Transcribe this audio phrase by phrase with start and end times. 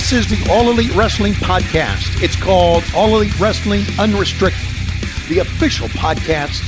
[0.00, 2.22] This is the All Elite Wrestling Podcast.
[2.22, 4.58] It's called All Elite Wrestling Unrestricted,
[5.28, 6.62] the official podcast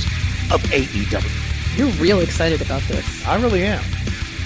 [0.53, 1.75] of AEW.
[1.77, 3.25] You're real excited about this.
[3.27, 3.81] I really am.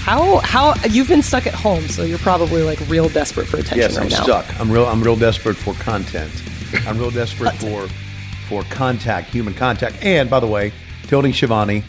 [0.06, 3.78] How how you've been stuck at home, so you're probably like real desperate for attention
[3.78, 4.24] Yes, right I'm now.
[4.24, 4.58] stuck.
[4.60, 4.86] I'm real.
[4.86, 6.32] I'm real desperate for content.
[6.88, 7.90] I'm real desperate for
[8.48, 9.98] for contact, human contact.
[10.02, 10.72] And by the way,
[11.08, 11.84] Tony Schiavone,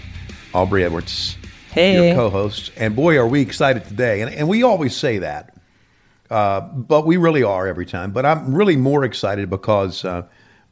[0.53, 1.37] Aubrey Edwards,
[1.71, 2.09] Hey.
[2.09, 4.21] your co-host, and boy, are we excited today!
[4.21, 5.55] And and we always say that,
[6.31, 8.11] uh, but we really are every time.
[8.11, 10.23] But I'm really more excited because uh,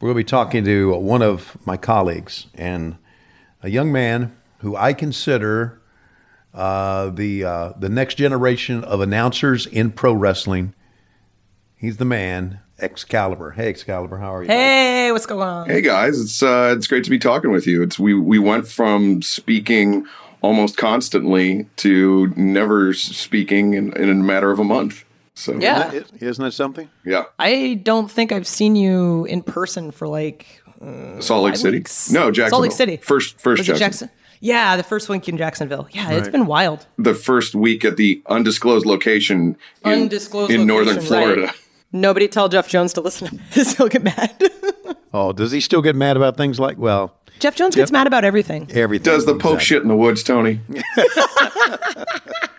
[0.01, 2.97] we're going to be talking to one of my colleagues and
[3.62, 5.80] a young man who I consider
[6.55, 10.74] uh, the uh, the next generation of announcers in pro wrestling.
[11.77, 13.52] He's the man, Excalibur.
[13.52, 14.48] Hey, Excalibur, how are you?
[14.48, 15.69] Hey, what's going on?
[15.69, 17.83] Hey guys, it's uh, it's great to be talking with you.
[17.83, 20.06] It's we we went from speaking
[20.41, 25.05] almost constantly to never speaking in, in a matter of a month.
[25.39, 25.89] So Yeah.
[25.92, 26.89] Isn't that- isn't that something?
[27.05, 31.77] yeah, I don't think I've seen you in person for like mm, Salt Lake City.
[31.79, 32.11] weeks.
[32.11, 32.48] No, Jacksonville.
[32.51, 32.97] Salt Lake City.
[32.97, 33.79] First first Jackson.
[33.79, 34.11] Jackson?
[34.41, 35.89] Yeah, the first week in Jacksonville.
[35.92, 36.87] Yeah, it's been wild.
[36.98, 41.42] The first week at the undisclosed location in, Undisclosed in northern location, Florida.
[41.42, 41.55] right.
[41.92, 43.75] Nobody tell Jeff Jones to listen to this.
[43.79, 44.34] He'll get mad.
[45.14, 48.25] Oh, does he still get mad about things like well, Jeff Jones gets mad about
[48.25, 48.70] everything.
[48.73, 49.05] everything?
[49.05, 49.64] Does the Pope Exactly.
[49.64, 50.61] shit in the woods, Tony?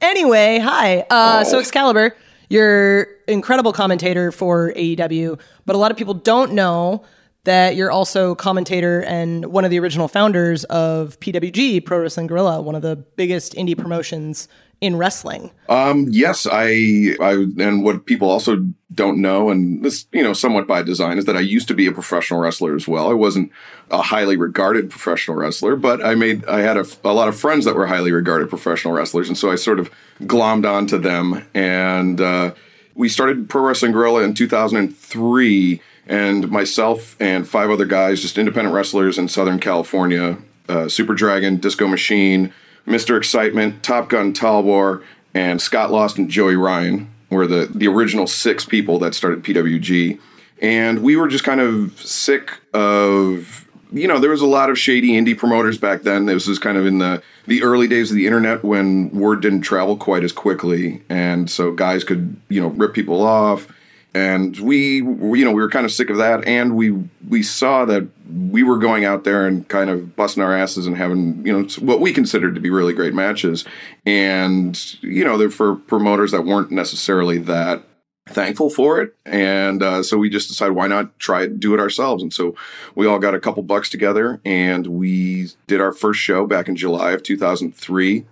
[0.00, 1.04] Anyway, hi.
[1.10, 2.16] Uh, So Excalibur,
[2.48, 7.04] you're incredible commentator for AEW, but a lot of people don't know
[7.44, 12.60] that you're also commentator and one of the original founders of PWG, Pro Wrestling Guerrilla,
[12.60, 14.48] one of the biggest indie promotions
[14.80, 15.50] in wrestling.
[15.68, 20.66] Um, yes, I, I, and what people also don't know, and this, you know, somewhat
[20.66, 23.10] by design, is that I used to be a professional wrestler as well.
[23.10, 23.50] I wasn't
[23.90, 27.64] a highly regarded professional wrestler, but I made, I had a, a lot of friends
[27.64, 32.20] that were highly regarded professional wrestlers, and so I sort of glommed onto them, and
[32.20, 32.54] uh,
[32.94, 38.74] we started Pro Wrestling Guerrilla in 2003, and myself and five other guys, just independent
[38.74, 40.38] wrestlers in Southern California,
[40.68, 42.52] uh, Super Dragon, Disco Machine,
[42.86, 43.16] Mr.
[43.16, 45.02] Excitement, Top Gun Talwar,
[45.34, 50.18] and Scott Lost and Joey Ryan were the, the original six people that started PWG.
[50.62, 54.78] And we were just kind of sick of, you know, there was a lot of
[54.78, 56.26] shady indie promoters back then.
[56.26, 59.62] This was kind of in the, the early days of the internet when word didn't
[59.62, 61.02] travel quite as quickly.
[61.08, 63.68] And so guys could, you know, rip people off
[64.16, 66.46] and we you know we were kind of sick of that.
[66.46, 66.90] And we
[67.28, 68.08] we saw that
[68.50, 71.68] we were going out there and kind of busting our asses and having you know
[71.80, 73.64] what we considered to be really great matches.
[74.06, 77.84] And you know they're for promoters that weren't necessarily that
[78.28, 79.14] thankful for it.
[79.24, 82.22] And uh, so we just decided why not try it do it ourselves.
[82.22, 82.56] And so
[82.94, 86.76] we all got a couple bucks together and we did our first show back in
[86.76, 88.24] july of 2003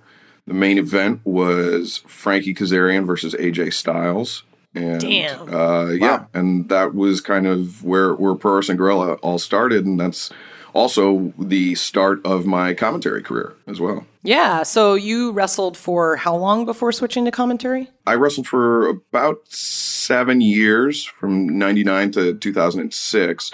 [0.46, 4.44] the main event was frankie kazarian versus aj styles
[4.74, 5.54] and Damn.
[5.54, 9.98] uh, yeah, and that was kind of where where Pro Wrestling Guerrilla all started, and
[9.98, 10.30] that's
[10.72, 14.04] also the start of my commentary career as well.
[14.22, 17.90] Yeah, so you wrestled for how long before switching to commentary?
[18.06, 23.50] I wrestled for about seven years, from '99 to 2006,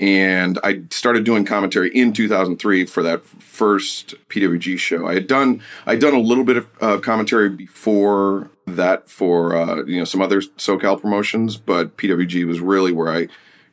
[0.00, 5.06] and I started doing commentary in 2003 for that first PWG show.
[5.06, 9.84] I had done I'd done a little bit of uh, commentary before that for uh,
[9.84, 13.28] you know some other SoCal promotions, but PWG was really where I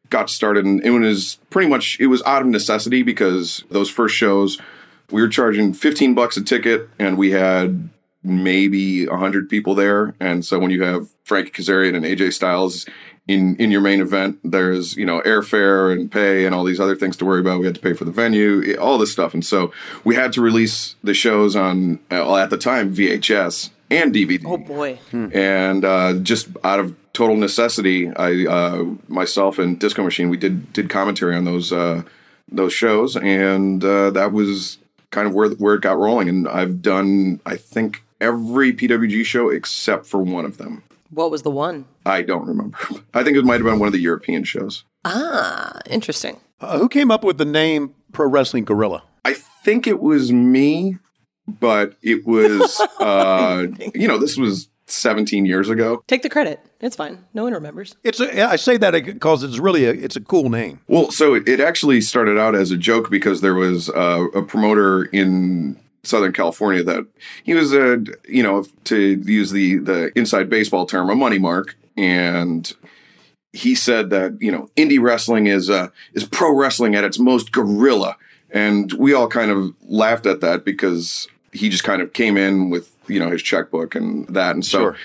[0.09, 4.15] got started, and it was pretty much it was out of necessity because those first
[4.15, 4.59] shows
[5.11, 7.89] we were charging 15 bucks a ticket, and we had
[8.23, 10.15] maybe 100 people there.
[10.19, 12.87] And so when you have Frankie Kazarian and AJ Styles
[13.27, 16.95] in in your main event, there's you know airfare and pay and all these other
[16.95, 17.59] things to worry about.
[17.59, 19.71] We had to pay for the venue, all this stuff, and so
[20.03, 24.43] we had to release the shows on at the time VHS and DVD.
[24.45, 24.99] Oh boy.
[25.11, 30.71] And uh, just out of total necessity, I uh, myself and Disco Machine we did
[30.73, 32.03] did commentary on those uh,
[32.51, 34.77] those shows, and uh, that was
[35.11, 36.29] kind of where where it got rolling.
[36.29, 40.83] And I've done I think every PWG show except for one of them.
[41.11, 41.85] What was the one?
[42.05, 42.77] I don't remember.
[43.13, 44.83] I think it might have been one of the European shows.
[45.05, 46.39] Ah, interesting.
[46.59, 49.03] Uh, who came up with the name Pro Wrestling Guerrilla?
[49.23, 50.97] I think it was me,
[51.47, 56.03] but it was uh, you know this was 17 years ago.
[56.07, 56.59] Take the credit.
[56.79, 57.25] It's fine.
[57.33, 57.95] No one remembers.
[58.03, 60.79] It's a, I say that because it's really a, it's a cool name.
[60.87, 64.43] Well, so it, it actually started out as a joke because there was uh, a
[64.43, 67.05] promoter in Southern California that
[67.43, 71.75] he was a you know to use the the inside baseball term a money mark
[71.97, 72.73] and
[73.53, 77.51] he said that you know indie wrestling is uh, is pro wrestling at its most
[77.51, 78.17] guerrilla
[78.51, 82.69] and we all kind of laughed at that because he just kind of came in
[82.69, 84.97] with you know his checkbook and that and so Sure.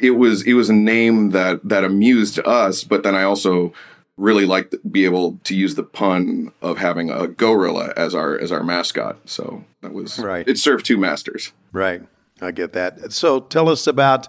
[0.00, 3.72] it was it was a name that that amused us, but then I also
[4.16, 8.38] really liked to be able to use the pun of having a gorilla as our
[8.38, 9.18] as our mascot.
[9.26, 10.48] So that was Right.
[10.48, 11.52] It served two masters.
[11.72, 12.02] Right.
[12.40, 13.12] I get that.
[13.12, 14.28] So tell us about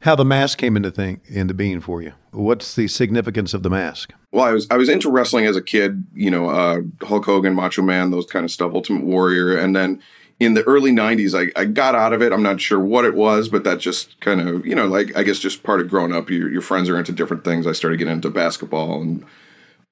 [0.00, 2.12] how the mask came into thing into being for you.
[2.32, 4.12] What's the significance of the mask?
[4.32, 6.04] Well, I was I was into wrestling as a kid.
[6.14, 10.00] You know, uh, Hulk Hogan, Macho Man, those kind of stuff, Ultimate Warrior, and then
[10.40, 12.32] in the early '90s, I, I got out of it.
[12.32, 15.22] I'm not sure what it was, but that just kind of you know, like I
[15.22, 16.30] guess just part of growing up.
[16.30, 17.66] Your your friends are into different things.
[17.66, 19.24] I started getting into basketball, and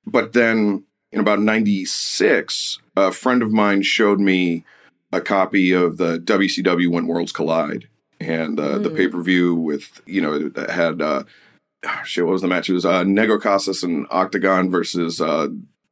[0.06, 4.64] but then in about '96, a friend of mine showed me
[5.12, 7.88] a copy of the WCW When Worlds Collide.
[8.20, 11.22] And uh, the pay per view with you know it had uh,
[12.04, 12.68] shit, what was the match?
[12.68, 15.48] It was uh, Negro Casas and Octagon versus uh,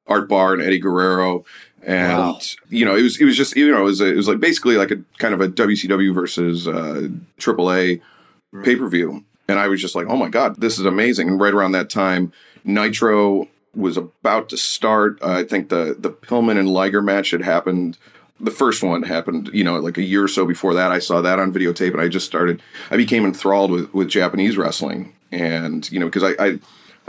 [0.07, 1.45] Art Barr and Eddie Guerrero,
[1.87, 2.39] and Wow.
[2.69, 4.77] you know it was it was just you know it was it was like basically
[4.77, 8.01] like a kind of a WCW versus uh, AAA
[8.65, 11.29] pay per view, and I was just like, oh my god, this is amazing!
[11.29, 12.33] And right around that time,
[12.65, 15.19] Nitro was about to start.
[15.23, 17.97] Uh, I think the the Pillman and Liger match had happened.
[18.39, 20.93] The first one happened, you know, like a year or so before that.
[20.93, 22.61] I saw that on videotape, and I just started.
[22.91, 26.59] I became enthralled with with Japanese wrestling, and you know, because I, I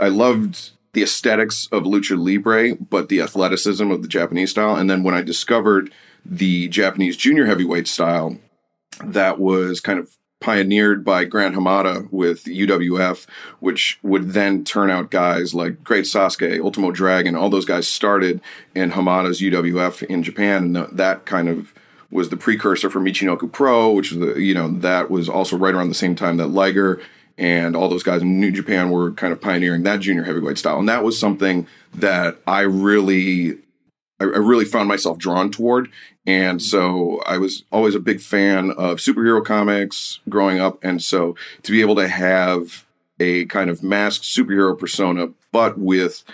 [0.00, 4.74] I loved the aesthetics of lucha libre, but the athleticism of the Japanese style.
[4.74, 5.92] And then when I discovered
[6.24, 8.36] the Japanese junior heavyweight style,
[9.04, 13.28] that was kind of pioneered by Gran Hamada with UWF,
[13.60, 18.40] which would then turn out guys like Great Sasuke, Ultimo Dragon, all those guys started
[18.74, 21.72] in Hamada's UWF in Japan, and that kind of
[22.10, 25.74] was the precursor for Michinoku Pro, which is the you know that was also right
[25.76, 27.00] around the same time that Liger
[27.38, 30.78] and all those guys in New Japan were kind of pioneering that junior heavyweight style,
[30.78, 33.58] and that was something that I really
[34.20, 35.90] I, really found myself drawn toward.
[36.26, 40.78] And so I was always a big fan of superhero comics growing up.
[40.82, 42.84] And so to be able to have
[43.20, 46.24] a kind of masked superhero persona, but with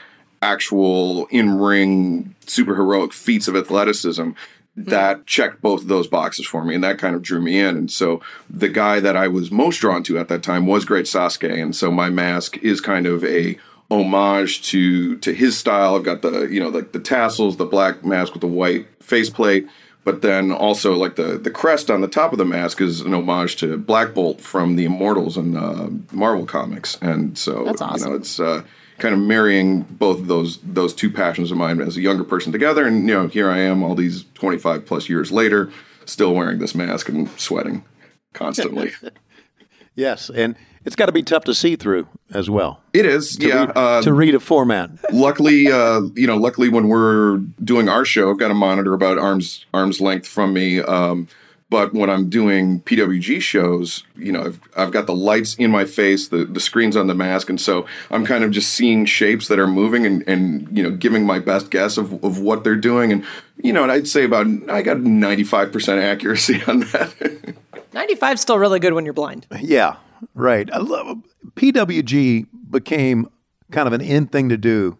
[0.43, 4.31] actual in ring superheroic feats of athleticism,
[4.77, 6.75] that checked both of those boxes for me.
[6.75, 7.77] And that kind of drew me in.
[7.77, 11.07] And so the guy that I was most drawn to at that time was Great
[11.07, 11.63] Sasuke.
[11.63, 13.57] And so my mask is kind of a
[13.91, 15.95] homage to to his style.
[15.95, 19.69] I've got the you know like the tassels, the black mask with the white faceplate,
[20.05, 23.15] but then also like the the crest on the top of the mask is an
[23.15, 26.99] homage to Black Bolt from the Immortals and uh, Marvel comics.
[27.01, 28.15] And so That's you know awesome.
[28.15, 28.63] it's uh,
[28.99, 32.53] kind of marrying both of those those two passions of mine as a younger person
[32.53, 32.87] together.
[32.87, 35.71] And you know here I am all these twenty five plus years later,
[36.05, 37.85] still wearing this mask and sweating
[38.33, 38.93] constantly.
[39.97, 42.83] Yes, and it's got to be tough to see through as well.
[42.93, 43.67] it is, yeah.
[43.67, 44.91] read, uh, to read a format.
[45.13, 49.19] luckily, uh, you know, luckily when we're doing our show, I've got a monitor about
[49.19, 50.81] arms arms length from me.
[50.81, 51.29] Um,
[51.71, 55.85] but when I'm doing PWG shows, you know, I've, I've got the lights in my
[55.85, 59.49] face, the, the screens on the mask, and so I'm kind of just seeing shapes
[59.49, 62.77] that are moving and, and you know, giving my best guess of, of what they're
[62.77, 63.13] doing.
[63.13, 63.25] And,
[63.57, 67.57] you know, and I'd say about, I got 95% accuracy on that.
[67.93, 69.47] 95 is still really good when you're blind.
[69.61, 69.97] Yeah,
[70.35, 70.69] right.
[70.73, 71.23] I love
[71.57, 73.29] PWG became
[73.71, 74.99] kind of an in thing to do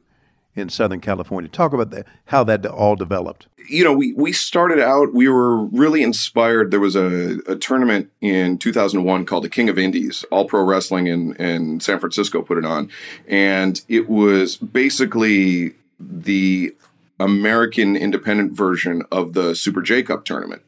[0.55, 1.49] in Southern California.
[1.49, 1.93] Talk about
[2.27, 3.47] how that all developed.
[3.69, 5.15] you know, we we started out.
[5.15, 6.71] We were really inspired.
[6.71, 10.25] There was a, a tournament in 2001 called the King of Indies.
[10.31, 12.91] All Pro Wrestling in in San Francisco put it on,
[13.27, 16.75] and it was basically the
[17.19, 20.63] American independent version of the Super J Cup tournament.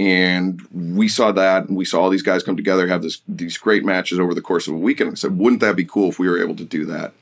[0.00, 3.58] And we saw that, and we saw all these guys come together, have this these
[3.58, 5.10] great matches over the course of a weekend.
[5.10, 7.14] I said, wouldn't that be cool if we were able to do that?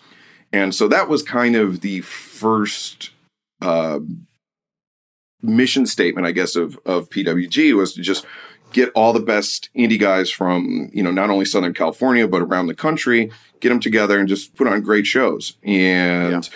[0.52, 3.10] And so that was kind of the first
[3.60, 4.00] uh,
[5.42, 8.26] mission statement, I guess, of of PWG was to just
[8.72, 12.66] get all the best indie guys from you know not only Southern California but around
[12.66, 15.56] the country, get them together and just put on great shows.
[15.62, 16.48] And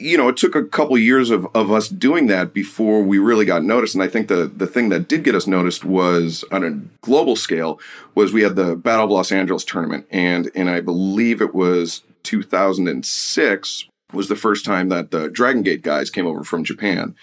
[0.00, 3.44] you know, it took a couple years of, of us doing that before we really
[3.44, 3.94] got noticed.
[3.94, 6.70] And I think the the thing that did get us noticed was on a
[7.04, 7.78] global scale
[8.14, 12.02] was we had the Battle of Los Angeles tournament, and and I believe it was
[12.22, 17.14] 2006 was the first time that the Dragon Gate guys came over from Japan,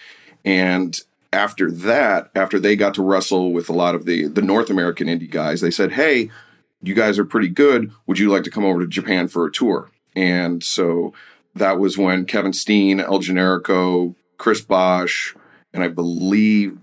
[0.46, 1.00] and
[1.34, 5.08] after that, after they got to wrestle with a lot of the the North American
[5.08, 6.30] indie guys, they said, "Hey,
[6.82, 7.92] you guys are pretty good.
[8.06, 11.14] Would you like to come over to Japan for a tour?" And so
[11.56, 15.36] that was when Kevin Steen, El Generico, Chris Bosh,
[15.74, 16.78] and I believe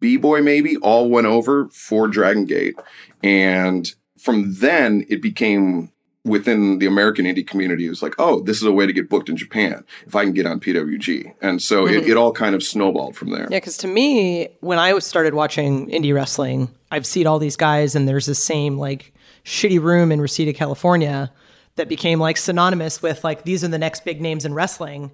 [0.00, 2.76] B Boy maybe all went over for Dragon Gate.
[3.22, 5.92] And from then it became
[6.24, 9.08] within the American indie community, it was like, oh, this is a way to get
[9.08, 11.34] booked in Japan if I can get on PWG.
[11.40, 12.10] And so it, mm-hmm.
[12.10, 13.48] it all kind of snowballed from there.
[13.50, 17.94] Yeah, because to me, when I started watching indie wrestling, I've seen all these guys,
[17.94, 21.32] and there's the same like shitty room in Reseda, California
[21.76, 25.10] that became like synonymous with like these are the next big names in wrestling.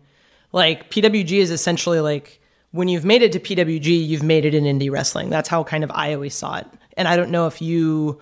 [0.53, 2.41] Like PWG is essentially like
[2.73, 5.31] when you've made it to PWG, you've made it in indie wrestling.
[5.31, 6.67] That's how kind of I always saw it.
[6.97, 8.21] And I don't know if you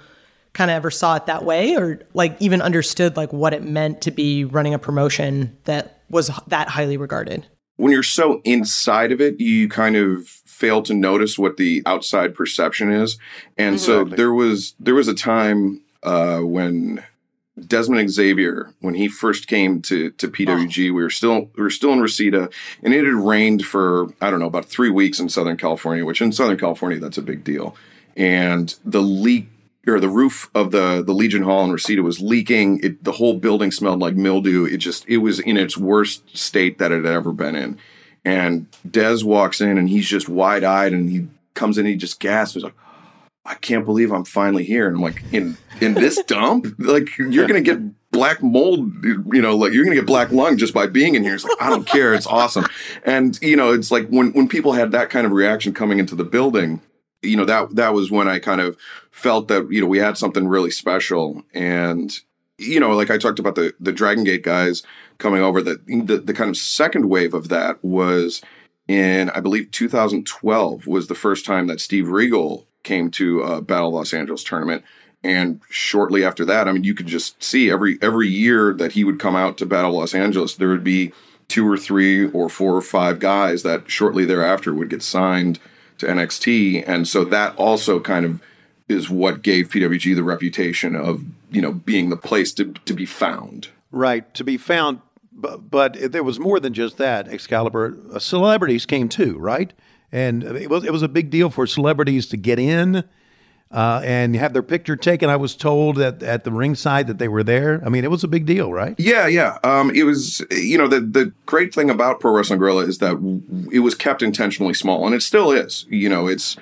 [0.55, 4.01] kind of ever saw it that way or like even understood like what it meant
[4.03, 7.47] to be running a promotion that was that highly regarded.
[7.77, 12.35] When you're so inside of it, you kind of fail to notice what the outside
[12.35, 13.19] perception is.
[13.59, 17.03] And so there was there was a time uh, when
[17.67, 21.93] Desmond Xavier, when he first came to to PWG, we were still we were still
[21.93, 22.49] in Reseda,
[22.83, 26.23] and it had rained for I don't know about three weeks in Southern California, which
[26.23, 27.75] in Southern California that's a big deal.
[28.17, 29.49] And the leak
[29.87, 32.81] or the roof of the the Legion Hall in Reseda was leaking.
[32.83, 34.65] It, the whole building smelled like mildew.
[34.65, 37.79] It just it was in its worst state that it had ever been in.
[38.25, 41.97] And Dez walks in and he's just wide eyed and he comes in and he
[41.97, 42.55] just gasps.
[42.55, 42.75] He's like,
[43.45, 44.87] I can't believe I'm finally here.
[44.87, 46.67] And I'm like, in in this dump?
[46.79, 47.79] Like you're gonna get
[48.11, 51.35] black mold, you know, like you're gonna get black lung just by being in here.
[51.35, 52.67] It's like, I don't care, it's awesome.
[53.05, 56.15] And you know, it's like when when people had that kind of reaction coming into
[56.15, 56.81] the building,
[57.25, 58.77] you know, that that was when I kind of
[59.11, 61.43] felt that, you know, we had something really special.
[61.53, 62.13] And
[62.59, 64.83] you know, like I talked about the the Dragon Gate guys
[65.19, 68.43] coming over, that the, the kind of second wave of that was
[68.87, 73.93] in I believe 2012 was the first time that Steve Regal came to a Battle
[73.93, 74.85] Los Angeles tournament.
[75.23, 79.05] And shortly after that, I mean, you could just see every every year that he
[79.05, 81.13] would come out to Battle Los Angeles, there would be
[81.49, 85.59] two or three or four or five guys that shortly thereafter would get signed
[85.99, 88.43] to NXT, and so that also kind of
[88.89, 93.07] is what gave PWG the reputation of you know being the place to to be
[93.07, 93.69] found.
[93.91, 95.01] Right, to be found.
[95.37, 97.97] But, but there was more than just that, Excalibur.
[98.13, 99.73] Uh, celebrities came too, right?
[100.13, 103.03] And it was, it was a big deal for celebrities to get in
[103.75, 105.29] uh, and have their picture taken.
[105.29, 107.83] I was told that at the ringside that they were there.
[107.85, 108.95] I mean, it was a big deal, right?
[108.99, 109.59] Yeah, yeah.
[109.65, 113.17] Um, it was, you know, the the great thing about Pro Wrestling Guerrilla is that
[113.73, 115.87] it was kept intentionally small, and it still is.
[115.89, 116.57] You know, it's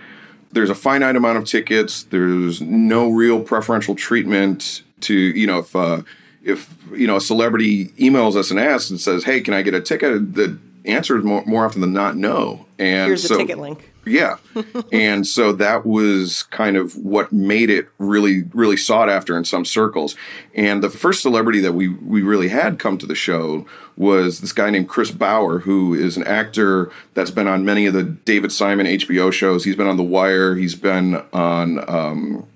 [0.52, 2.04] there's a finite amount of tickets.
[2.04, 6.02] There's no real preferential treatment to, you know, if uh,
[6.42, 9.74] if you know a celebrity emails us and asks and says, "Hey, can I get
[9.74, 12.64] a ticket?" The answer is more, more often than not no.
[12.78, 13.91] And Here's so, a ticket link.
[14.04, 14.36] Yeah.
[14.92, 19.64] and so that was kind of what made it really, really sought after in some
[19.64, 20.16] circles.
[20.54, 23.66] And the first celebrity that we, we really had come to the show
[23.96, 27.94] was this guy named Chris Bauer, who is an actor that's been on many of
[27.94, 29.64] the David Simon HBO shows.
[29.64, 30.56] He's been on The Wire.
[30.56, 32.46] He's been on, um,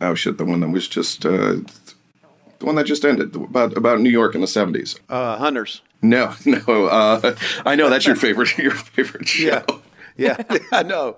[0.00, 1.56] oh shit, the one that was just, uh,
[2.60, 4.94] the one that just ended about about New York in the seventies.
[5.08, 5.80] Uh, Hunters.
[6.02, 6.86] No, no.
[6.86, 7.34] Uh,
[7.66, 9.42] I know that's your favorite your favorite show.
[9.46, 9.62] Yeah,
[10.20, 11.16] yeah, I know.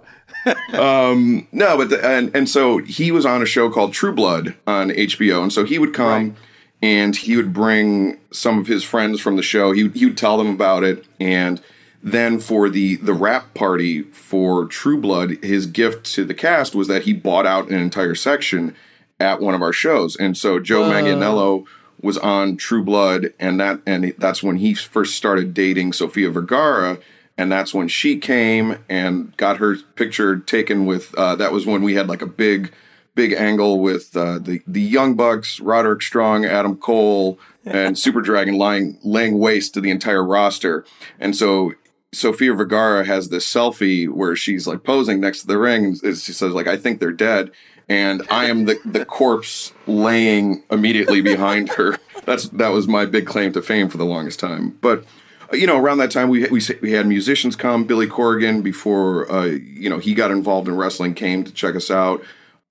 [0.72, 4.54] um, no, but the, and and so he was on a show called True Blood
[4.66, 6.34] on HBO, and so he would come Right.
[6.82, 9.72] and he would bring some of his friends from the show.
[9.72, 11.60] He he would tell them about it, and
[12.02, 16.88] then for the the wrap party for True Blood, his gift to the cast was
[16.88, 18.74] that he bought out an entire section
[19.20, 21.64] at one of our shows, and so Joe Manganiello
[22.00, 26.98] was on True Blood, and that and that's when he first started dating Sofia Vergara,
[27.42, 31.12] and that's when she came and got her picture taken with.
[31.16, 32.72] Uh, that was when we had like a big,
[33.16, 38.56] big angle with uh, the the Young Bucks, Roderick Strong, Adam Cole, and Super Dragon
[38.56, 40.86] lying laying waste to the entire roster,
[41.18, 41.72] and so.
[42.14, 46.34] Sofia Vergara has this selfie where she's like posing next to the ring and she
[46.34, 47.50] says like I think they're dead
[47.88, 51.96] and I am the, the corpse laying immediately behind her.
[52.26, 54.76] That's that was my big claim to fame for the longest time.
[54.82, 55.06] But
[55.52, 57.84] you know, around that time we we we had musicians come.
[57.84, 61.90] Billy Corgan, before uh, you know he got involved in wrestling, came to check us
[61.90, 62.24] out.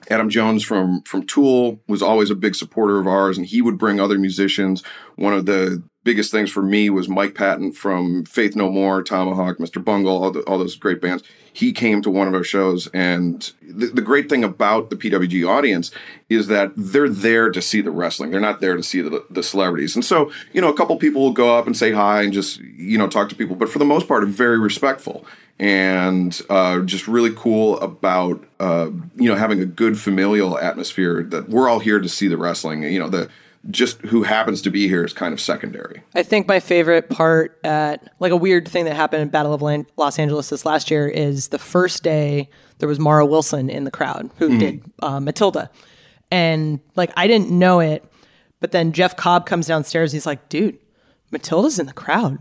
[0.09, 3.77] Adam Jones from from Tool was always a big supporter of ours, and he would
[3.77, 4.83] bring other musicians.
[5.15, 9.57] One of the biggest things for me was Mike Patton from Faith No More, Tomahawk,
[9.57, 9.83] Mr.
[9.83, 11.23] Bungle, all, the, all those great bands.
[11.53, 15.47] He came to one of our shows, and the, the great thing about the PWG
[15.47, 15.91] audience
[16.29, 18.31] is that they're there to see the wrestling.
[18.31, 19.95] They're not there to see the, the celebrities.
[19.95, 22.59] And so, you know, a couple people will go up and say hi and just
[22.59, 25.25] you know talk to people, but for the most part, are very respectful
[25.61, 31.21] and uh, just really cool about uh, you know having a good familial atmosphere.
[31.23, 32.83] That we're all here to see the wrestling.
[32.83, 33.29] You know the
[33.69, 36.01] just who happens to be here is kind of secondary.
[36.15, 39.61] I think my favorite part at like a weird thing that happened in Battle of
[39.97, 42.49] Los Angeles this last year is the first day
[42.79, 45.69] there was Mara Wilson in the crowd who did uh, Matilda,
[46.31, 48.03] and like I didn't know it,
[48.59, 50.11] but then Jeff Cobb comes downstairs.
[50.11, 50.79] He's like, "Dude,
[51.29, 52.39] Matilda's in the crowd,"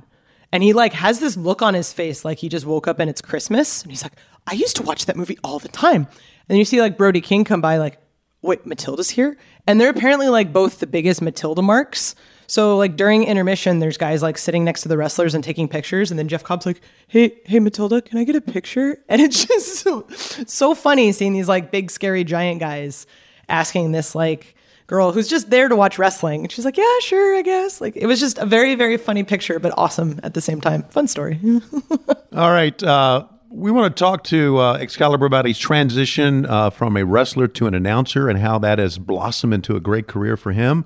[0.53, 3.11] and he like has this look on his face like he just woke up and
[3.11, 4.15] it's Christmas, and he's like,
[4.47, 7.21] "I used to watch that movie all the time," and then you see like Brody
[7.21, 7.99] King come by like.
[8.43, 9.37] Wait, Matilda's here?
[9.67, 12.15] And they're apparently like both the biggest Matilda marks.
[12.47, 16.11] So like during intermission, there's guys like sitting next to the wrestlers and taking pictures,
[16.11, 19.45] and then Jeff Cobb's like, "Hey, hey, Matilda, can I get a picture?" And it's
[19.45, 23.07] just so, so funny seeing these like big, scary, giant guys
[23.49, 24.57] asking this like
[24.89, 26.43] girl who's just there to watch wrestling.
[26.43, 29.23] And she's like, "Yeah, sure, I guess." Like it was just a very, very funny
[29.23, 30.83] picture, but awesome at the same time.
[30.85, 31.39] Fun story.
[32.33, 32.83] All right.
[32.83, 37.49] Uh, we want to talk to uh, Excalibur about his transition uh, from a wrestler
[37.49, 40.85] to an announcer and how that has blossomed into a great career for him.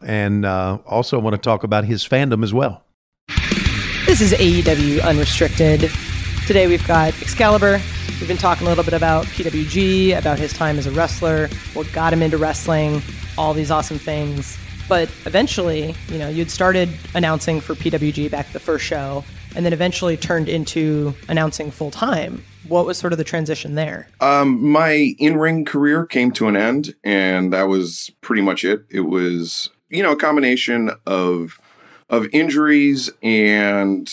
[0.00, 2.82] And uh, also want to talk about his fandom as well.
[4.06, 5.88] This is AEW Unrestricted.
[6.48, 7.80] Today we've got Excalibur.
[8.18, 11.90] We've been talking a little bit about PWG, about his time as a wrestler, what
[11.92, 13.02] got him into wrestling,
[13.38, 14.58] all these awesome things.
[14.88, 19.72] But eventually, you know, you'd started announcing for PWG back the first show, and then
[19.72, 22.44] eventually turned into announcing full time.
[22.68, 24.08] What was sort of the transition there?
[24.20, 28.84] Um, my in ring career came to an end, and that was pretty much it.
[28.90, 31.60] It was, you know, a combination of
[32.08, 34.12] of injuries and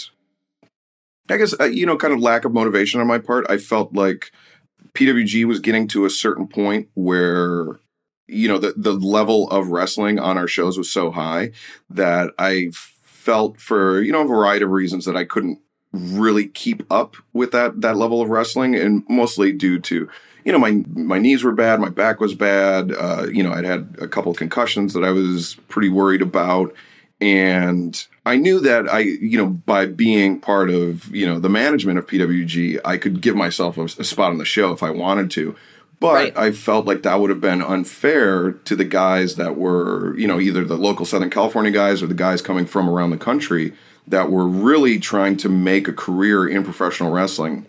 [1.30, 3.46] I guess uh, you know, kind of lack of motivation on my part.
[3.50, 4.32] I felt like
[4.94, 7.80] PWG was getting to a certain point where
[8.28, 11.52] you know the the level of wrestling on our shows was so high
[11.90, 12.72] that I
[13.28, 15.60] felt for you know a variety of reasons that I couldn't
[15.92, 20.10] really keep up with that that level of wrestling, and mostly due to
[20.46, 22.94] you know my my knees were bad, my back was bad.
[22.94, 26.74] Uh, you know, I'd had a couple of concussions that I was pretty worried about,
[27.20, 31.98] and I knew that I, you know, by being part of, you know, the management
[31.98, 35.32] of PWG, I could give myself a, a spot on the show if I wanted
[35.32, 35.56] to.
[36.00, 36.38] But right.
[36.38, 40.40] I felt like that would have been unfair to the guys that were, you know,
[40.40, 43.74] either the local Southern California guys or the guys coming from around the country
[44.08, 47.66] that were really trying to make a career in professional wrestling.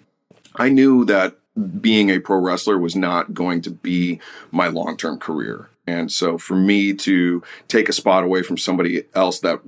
[0.56, 1.37] I knew that
[1.80, 5.71] being a pro wrestler was not going to be my long term career.
[5.86, 9.60] And so for me to take a spot away from somebody else that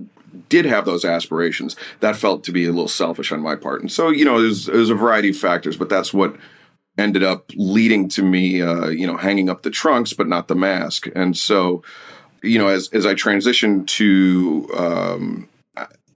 [0.48, 3.80] did have those aspirations, that felt to be a little selfish on my part.
[3.80, 6.36] And so, you know, there's, there's a variety of factors, but that's what
[7.00, 10.54] ended up leading to me, uh, you know, hanging up the trunks, but not the
[10.54, 11.08] mask.
[11.14, 11.82] And so,
[12.42, 15.48] you know, as, as I transitioned to, um,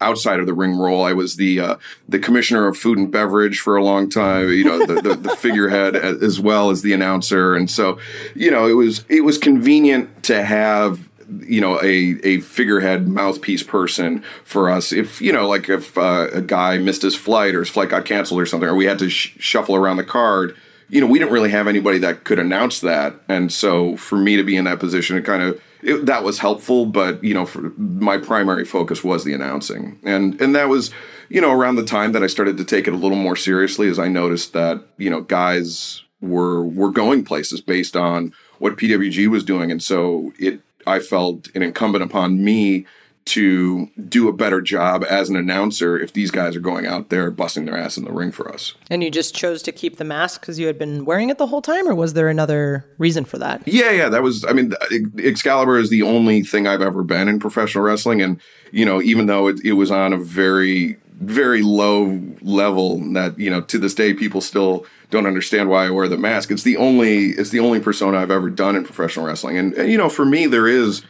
[0.00, 1.02] outside of the ring role.
[1.02, 1.76] I was the uh,
[2.08, 4.50] the commissioner of food and beverage for a long time.
[4.50, 7.98] You know, the, the, the, figurehead as well as the announcer, and so
[8.34, 11.08] you know it was it was convenient to have
[11.40, 16.28] you know a a figurehead mouthpiece person for us if you know like if uh,
[16.32, 18.98] a guy missed his flight or his flight got canceled or something or we had
[18.98, 20.54] to sh- shuffle around the card
[20.94, 23.16] you know we didn't really have anybody that could announce that.
[23.28, 26.38] And so for me to be in that position it kind of it, that was
[26.38, 29.98] helpful but you know for my primary focus was the announcing.
[30.04, 30.92] And and that was
[31.28, 33.88] you know around the time that I started to take it a little more seriously
[33.88, 39.26] as I noticed that you know guys were were going places based on what PWG
[39.26, 39.72] was doing.
[39.72, 42.86] And so it I felt it incumbent upon me
[43.26, 47.30] to do a better job as an announcer if these guys are going out there
[47.30, 48.74] busting their ass in the ring for us.
[48.90, 51.46] And you just chose to keep the mask because you had been wearing it the
[51.46, 53.66] whole time, or was there another reason for that?
[53.66, 54.44] Yeah, yeah, that was.
[54.44, 54.74] I mean,
[55.18, 58.40] Excalibur is the only thing I've ever been in professional wrestling, and
[58.72, 63.48] you know, even though it, it was on a very very low level that you
[63.48, 66.50] know to this day people still don't understand why I wear the mask.
[66.50, 69.90] It's the only it's the only persona I've ever done in professional wrestling, and, and
[69.90, 71.02] you know for me there is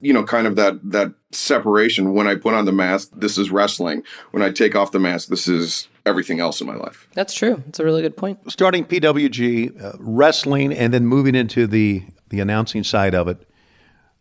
[0.00, 3.10] you know kind of that that separation when I put on the mask.
[3.14, 4.02] This is wrestling.
[4.30, 7.08] When I take off the mask, this is everything else in my life.
[7.14, 7.62] That's true.
[7.68, 8.38] It's a really good point.
[8.50, 13.46] Starting PWG uh, wrestling and then moving into the the announcing side of it.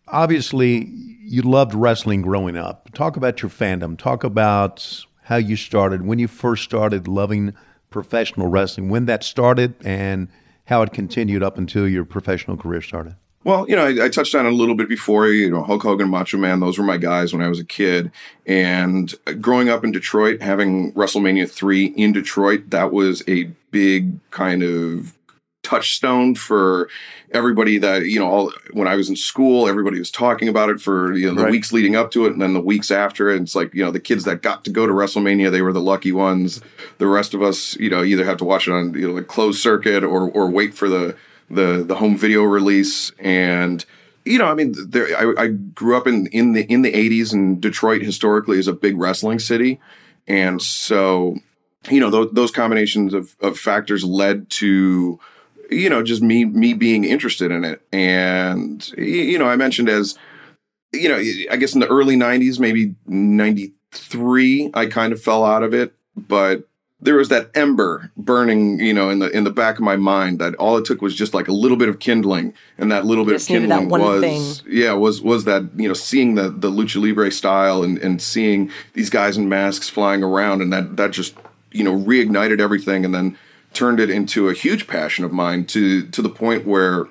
[0.08, 0.90] Obviously,
[1.22, 2.92] you loved wrestling growing up.
[2.94, 3.98] Talk about your fandom.
[3.98, 7.54] Talk about how you started, when you first started loving
[7.92, 10.28] professional wrestling, when that started, and
[10.66, 13.16] how it continued up until your professional career started.
[13.50, 15.30] Well, you know, I, I, touched on it a little bit before.
[15.30, 18.12] You know, Hulk Hogan, Macho Man, those were my guys when I was a kid.
[18.46, 24.62] And growing up in Detroit, having WrestleMania 3 in Detroit, that was a big kind
[24.62, 25.16] of
[25.64, 26.90] touchstone for
[27.32, 30.80] everybody that you know all when i was in school everybody was talking about it
[30.80, 31.52] for you know the right.
[31.52, 33.42] weeks leading up to it and then the weeks after it.
[33.42, 35.82] it's like you know the kids that got to go to wrestlemania they were the
[35.82, 36.62] lucky ones
[36.98, 39.22] the rest of us you know either have to watch it on you know the
[39.22, 41.16] closed circuit or or wait for the
[41.50, 43.86] the the home video release and
[44.26, 47.34] you know, I mean, there, I, I, grew up in in the in the '80s,
[47.34, 49.80] and Detroit historically is a big wrestling city,
[50.28, 51.40] and so
[51.90, 55.20] you know th- those combinations of, of factors led to
[55.70, 57.82] you know, just me me being interested in it.
[57.92, 60.18] And you know, I mentioned as
[60.92, 61.18] you know,
[61.52, 65.94] I guess in the early 90s, maybe 93, I kind of fell out of it,
[66.16, 66.68] but
[67.02, 70.40] there was that ember burning, you know, in the in the back of my mind
[70.40, 73.26] that all it took was just like a little bit of kindling, and that little
[73.26, 74.22] bit of kindling was
[74.62, 74.74] thing.
[74.74, 78.70] yeah was was that you know seeing the the lucha libre style and and seeing
[78.94, 81.36] these guys in masks flying around, and that that just
[81.72, 83.38] you know reignited everything, and then
[83.74, 87.06] turned it into a huge passion of mine to to the point where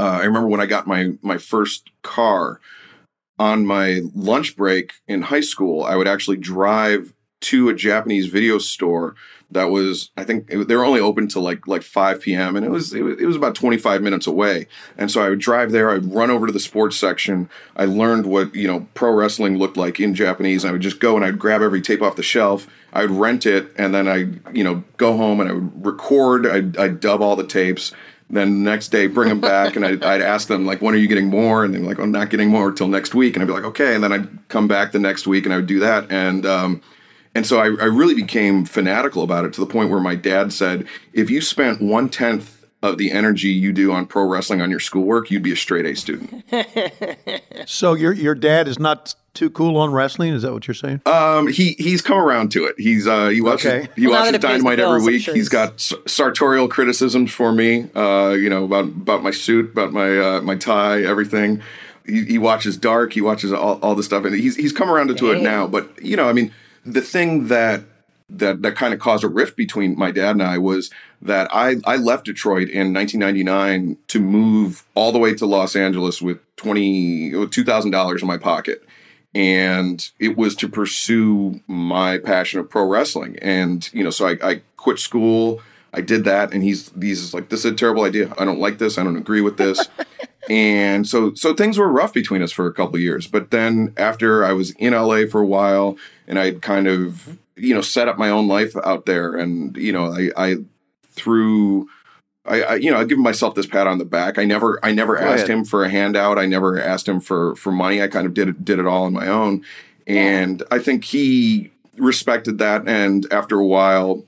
[0.00, 2.60] uh, I remember when I got my my first car
[3.38, 8.58] on my lunch break in high school, I would actually drive to a Japanese video
[8.58, 9.14] store
[9.50, 12.56] that was I think they were only open till like like 5 p.m.
[12.56, 14.66] and it was, it was it was about 25 minutes away.
[14.98, 17.48] And so I would drive there, I'd run over to the sports section.
[17.76, 20.64] I learned what, you know, pro wrestling looked like in Japanese.
[20.64, 22.66] And I would just go and I'd grab every tape off the shelf.
[22.92, 26.46] I would rent it and then I, you know, go home and I would record,
[26.46, 27.92] I'd, I'd dub all the tapes.
[28.28, 30.98] Then the next day, bring them back, and I'd, I'd ask them like, "When are
[30.98, 33.46] you getting more?" And they're like, "I'm not getting more till next week." And I'd
[33.46, 35.78] be like, "Okay." And then I'd come back the next week, and I would do
[35.78, 36.10] that.
[36.10, 36.82] And um,
[37.36, 40.52] and so I, I really became fanatical about it to the point where my dad
[40.52, 44.70] said, "If you spent one tenth of the energy you do on pro wrestling on
[44.70, 46.44] your schoolwork, you'd be a straight A student."
[47.66, 50.32] So your your dad is not too cool on wrestling?
[50.32, 51.00] Is that what you're saying?
[51.06, 52.76] Um, he he's come around to it.
[52.78, 53.88] He's uh he watches Okay.
[53.96, 55.22] he Well, watches that it pays the Dynamite every week.
[55.22, 57.88] sure He's he's- got s- sartorial criticisms for me.
[57.94, 61.60] Uh, you know about about my suit, about my uh, my tie, everything.
[62.06, 63.14] He, he watches Dark.
[63.14, 65.66] He watches all, all the stuff, and he's he's come around to it now.
[65.66, 66.52] But you know, I mean,
[66.86, 67.82] the thing that
[68.28, 70.90] that that kind of caused a rift between my dad and I was
[71.22, 76.20] that I I left Detroit in 1999 to move all the way to Los Angeles
[76.20, 78.82] with 20 two thousand dollars in my pocket
[79.36, 83.38] and it was to pursue my passion of pro wrestling.
[83.42, 85.60] And you know, so I, I quit school.
[85.92, 88.32] I did that, and he's he's like, "This is a terrible idea.
[88.38, 88.96] I don't like this.
[88.96, 89.86] I don't agree with this."
[90.48, 93.26] and so so things were rough between us for a couple of years.
[93.26, 97.74] But then after I was in LA for a while, and I'd kind of you
[97.74, 100.56] know set up my own life out there, and you know, I, I
[101.12, 101.88] through.
[102.48, 104.38] I, I, you know, I give myself this pat on the back.
[104.38, 105.50] I never, I never Go asked ahead.
[105.50, 106.38] him for a handout.
[106.38, 108.00] I never asked him for for money.
[108.00, 109.64] I kind of did it, did it all on my own,
[110.06, 112.86] and I think he respected that.
[112.86, 114.22] And after a while,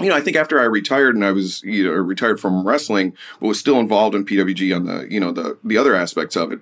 [0.00, 3.14] you know, I think after I retired and I was, you know, retired from wrestling,
[3.40, 6.52] but was still involved in PWG on the, you know, the the other aspects of
[6.52, 6.60] it.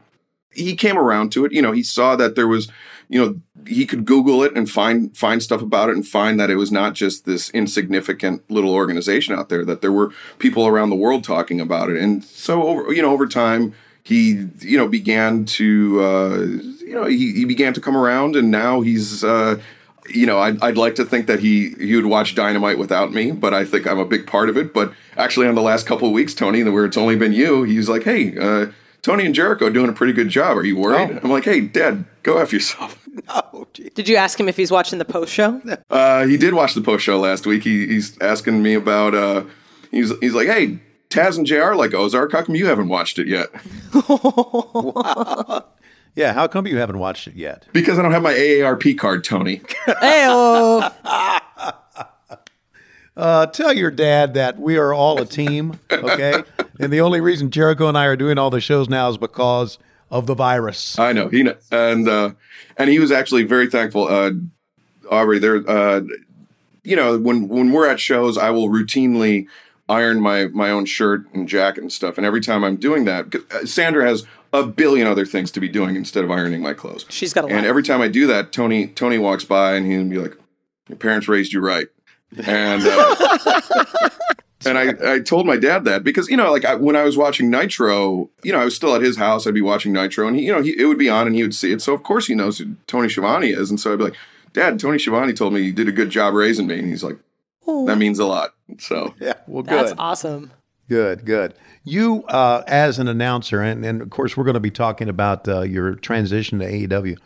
[0.52, 1.52] He came around to it.
[1.52, 2.68] You know, he saw that there was,
[3.08, 6.50] you know, he could Google it and find find stuff about it and find that
[6.50, 9.64] it was not just this insignificant little organization out there.
[9.64, 11.98] That there were people around the world talking about it.
[11.98, 16.38] And so, over, you know, over time, he, you know, began to, uh,
[16.80, 19.22] you know, he, he began to come around, and now he's.
[19.22, 19.60] Uh,
[20.14, 23.30] you know, I'd, I'd like to think that he he would watch Dynamite without me,
[23.32, 24.72] but I think I'm a big part of it.
[24.72, 27.88] But actually, on the last couple of weeks, Tony, where it's only been you, he's
[27.88, 28.66] like, "Hey, uh,
[29.02, 30.56] Tony and Jericho are doing a pretty good job.
[30.56, 31.20] Are you worried?" Oh.
[31.22, 32.96] I'm like, "Hey, Dad, go f yourself."
[33.28, 33.90] Oh, gee.
[33.90, 35.60] Did you ask him if he's watching the post show?
[35.90, 37.64] Uh, he did watch the post show last week.
[37.64, 39.14] He, he's asking me about.
[39.16, 39.44] Uh,
[39.90, 40.78] he's he's like, "Hey,
[41.10, 41.74] Taz and Jr.
[41.74, 42.30] like Ozark.
[42.30, 43.48] How come you haven't watched it yet?"
[46.16, 47.66] Yeah, how come you haven't watched it yet?
[47.72, 49.62] Because I don't have my AARP card, Tony.
[50.00, 50.26] Hey,
[53.16, 56.42] Uh, tell your dad that we are all a team, okay?
[56.80, 59.78] and the only reason Jericho and I are doing all the shows now is because
[60.10, 60.98] of the virus.
[60.98, 62.30] I know he kn- and uh,
[62.78, 64.08] and he was actually very thankful.
[64.08, 64.30] Uh,
[65.10, 66.00] Aubrey, there, uh,
[66.82, 69.46] you know, when when we're at shows, I will routinely
[69.88, 72.16] iron my my own shirt and jacket and stuff.
[72.16, 75.60] And every time I'm doing that, 'cause, uh, Sandra has a billion other things to
[75.60, 77.06] be doing instead of ironing my clothes.
[77.08, 77.56] she's got a lot.
[77.56, 80.36] And every time I do that, Tony Tony walks by and he'll be like,
[80.88, 81.88] "Your parents raised you right."
[82.46, 83.16] And uh,
[84.66, 87.16] and I, I told my dad that because you know like I, when I was
[87.16, 89.46] watching Nitro, you know I was still at his house.
[89.46, 91.42] I'd be watching Nitro, and he, you know he, it would be on, and he
[91.42, 91.82] would see it.
[91.82, 94.16] So of course he knows who Tony Schiavone is, and so I'd be like,
[94.52, 97.18] "Dad, Tony Schiavone told me you did a good job raising me," and he's like,
[97.66, 99.72] "That means a lot." So Yeah, well, good.
[99.72, 100.52] That's awesome.
[100.88, 101.54] Good, good.
[101.82, 105.48] You, uh, as an announcer, and, and of course, we're going to be talking about
[105.48, 107.16] uh, your transition to AEW,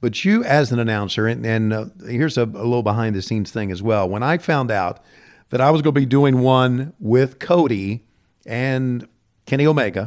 [0.00, 3.50] but you, as an announcer, and, and uh, here's a, a little behind the scenes
[3.50, 4.08] thing as well.
[4.08, 5.00] When I found out
[5.50, 8.04] that I was going to be doing one with Cody
[8.44, 9.08] and
[9.46, 10.04] Kenny Omega,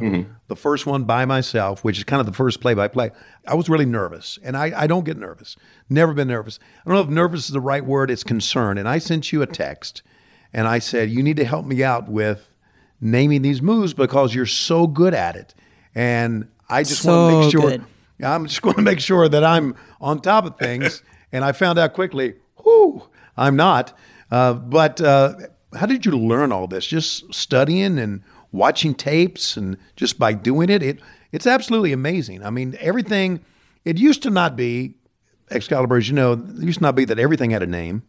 [0.48, 3.10] the first one by myself, which is kind of the first play by play,
[3.46, 4.38] I was really nervous.
[4.42, 5.56] And I, I don't get nervous.
[5.90, 6.58] Never been nervous.
[6.84, 8.78] I don't know if nervous is the right word, it's concern.
[8.78, 10.02] And I sent you a text
[10.52, 12.48] and I said, You need to help me out with
[13.00, 15.54] naming these moves because you're so good at it.
[15.94, 17.84] And I just want to make sure good.
[18.22, 21.02] I'm just going to make sure that I'm on top of things.
[21.32, 23.02] and I found out quickly, whoo,
[23.36, 23.96] I'm not.
[24.30, 25.34] Uh, but uh,
[25.74, 26.86] how did you learn all this?
[26.86, 30.82] Just studying and watching tapes and just by doing it?
[30.82, 31.00] It
[31.32, 32.42] it's absolutely amazing.
[32.44, 33.44] I mean, everything.
[33.84, 34.96] It used to not be
[35.50, 38.02] Excalibur, as you know, it used to not be that everything had a name.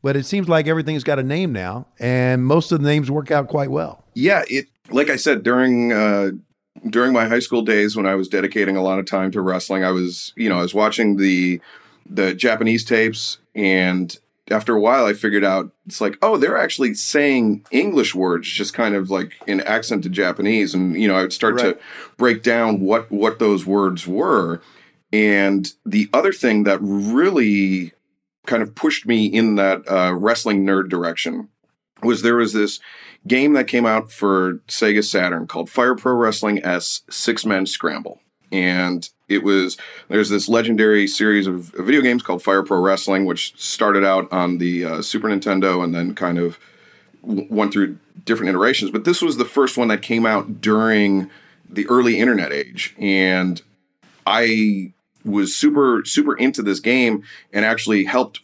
[0.00, 3.32] but it seems like everything's got a name now, and most of the names work
[3.32, 4.04] out quite well.
[4.18, 6.32] Yeah, it like I said during uh,
[6.90, 9.84] during my high school days when I was dedicating a lot of time to wrestling,
[9.84, 11.60] I was you know I was watching the
[12.04, 14.18] the Japanese tapes, and
[14.50, 18.74] after a while, I figured out it's like oh they're actually saying English words just
[18.74, 21.78] kind of like in accent to Japanese, and you know I would start Right.
[21.78, 21.78] to
[22.16, 24.60] break down what what those words were,
[25.12, 27.92] and the other thing that really
[28.46, 31.50] kind of pushed me in that uh, wrestling nerd direction
[32.02, 32.80] was there was this
[33.28, 38.20] game that came out for Sega Saturn called Fire Pro Wrestling S Six Men Scramble.
[38.50, 39.76] And it was,
[40.08, 44.58] there's this legendary series of video games called Fire Pro Wrestling, which started out on
[44.58, 46.58] the uh, Super Nintendo and then kind of
[47.22, 48.90] went through different iterations.
[48.90, 51.30] But this was the first one that came out during
[51.68, 52.94] the early internet age.
[52.98, 53.60] And
[54.26, 58.40] I was super, super into this game and actually helped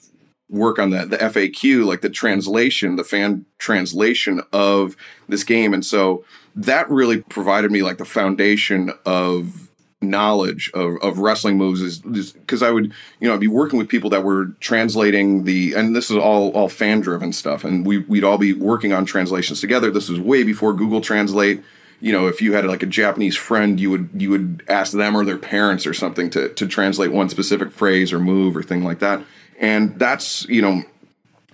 [0.48, 4.96] work on the, the FAQ, like the translation, the fan translation of
[5.28, 5.72] this game.
[5.72, 9.70] And so that really provided me like the foundation of
[10.04, 13.88] knowledge of, of wrestling moves is because I would, you know, I'd be working with
[13.88, 17.64] people that were translating the, and this is all, all fan driven stuff.
[17.64, 19.90] And we, we'd all be working on translations together.
[19.90, 21.62] This was way before Google Translate.
[22.00, 25.16] You know, if you had like a Japanese friend, you would, you would ask them
[25.16, 28.84] or their parents or something to, to translate one specific phrase or move or thing
[28.84, 29.24] like that.
[29.58, 30.82] And that's, you know,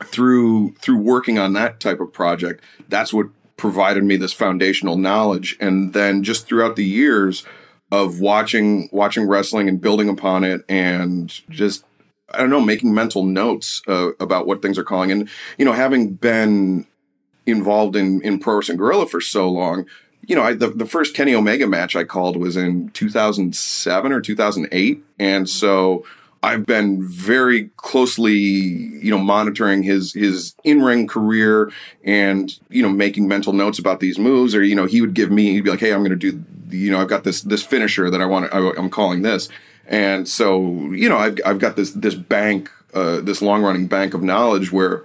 [0.05, 3.27] through through working on that type of project that's what
[3.61, 5.57] provided me this foundational knowledge.
[5.61, 7.45] And then just throughout the years
[7.93, 11.85] of watching watching wrestling and building upon it and just
[12.33, 15.11] i don't know making mental notes uh, about what things are calling.
[15.11, 16.87] And you know having been
[17.47, 19.87] involved in in pro wrestling guerrilla for so long
[20.27, 24.21] you know I, the, the first kenny omega match i called was in 2007 or
[24.21, 26.05] 2008 and so
[26.43, 31.71] I've been very closely, you know, monitoring his his in ring career
[32.03, 34.55] and you know making mental notes about these moves.
[34.55, 36.43] Or you know, he would give me, he'd be like, "Hey, I'm going to do,
[36.75, 38.51] you know, I've got this this finisher that I want.
[38.51, 39.49] to I'm calling this."
[39.87, 44.15] And so, you know, I've I've got this this bank, uh, this long running bank
[44.15, 45.05] of knowledge where,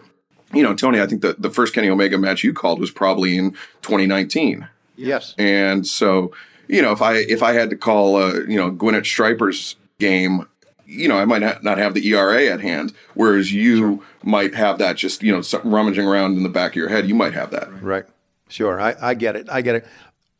[0.53, 3.35] you know, Tony, I think the the first Kenny Omega match you called was probably
[3.35, 4.67] in 2019.
[4.95, 5.35] Yes.
[5.37, 6.31] And so,
[6.67, 10.47] you know, if I if I had to call, uh, you know, Gwyneth Striper's game,
[10.85, 14.77] you know, I might not not have the ERA at hand, whereas you might have
[14.79, 17.07] that just you know something rummaging around in the back of your head.
[17.07, 17.81] You might have that.
[17.81, 18.05] Right.
[18.49, 18.79] Sure.
[18.79, 19.47] I, I get it.
[19.49, 19.87] I get it.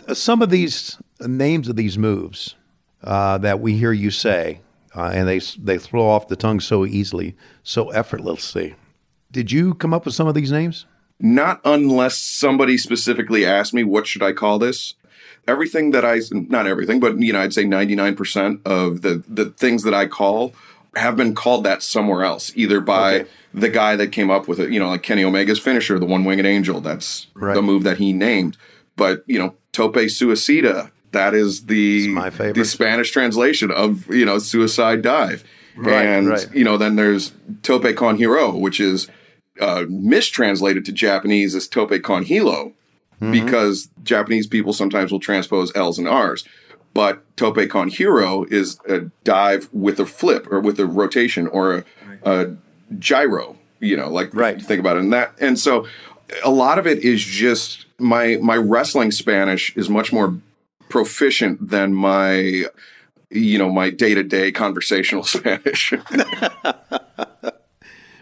[0.08, 2.56] Uh, Some of these names of these moves
[3.04, 4.62] uh, that we hear you say,
[4.96, 8.76] uh, and they they throw off the tongue so easily, so effortlessly.
[9.32, 10.86] Did you come up with some of these names?
[11.20, 14.96] Not unless somebody specifically asked me, what should I call this?
[15.48, 19.84] Everything that I, not everything, but you know, I'd say 99% of the, the things
[19.84, 20.54] that I call
[20.96, 23.30] have been called that somewhere else, either by Okay.
[23.54, 26.24] the guy that came up with it, you know, like Kenny Omega's finisher, the one
[26.24, 26.80] winged angel.
[26.82, 27.54] That's Right.
[27.54, 28.58] the move that he named.
[28.96, 32.56] But, you know, Tope Suicida, that is the, my favorite.
[32.56, 35.44] the Spanish translation of, you know, suicide dive.
[35.78, 36.48] Right, and, right.
[36.54, 39.10] you know, then there's Tope Con Giro, which is
[39.60, 42.72] uh, mistranslated to Japanese as Tope Con Hilo
[43.22, 43.32] Mm-hmm.
[43.32, 46.44] because Japanese people sometimes will transpose L's and R's.
[46.94, 51.86] But Tope Con Giro is a dive with a flip or with a rotation or
[52.24, 52.56] a, a
[53.00, 54.62] gyro, you know, like Right.
[54.62, 55.02] think about it.
[55.04, 55.88] And that, and so
[56.44, 60.38] a lot of it is just my, my wrestling Spanish is much more
[60.90, 62.66] proficient than my,
[63.30, 65.94] you know, my day to day conversational Spanish.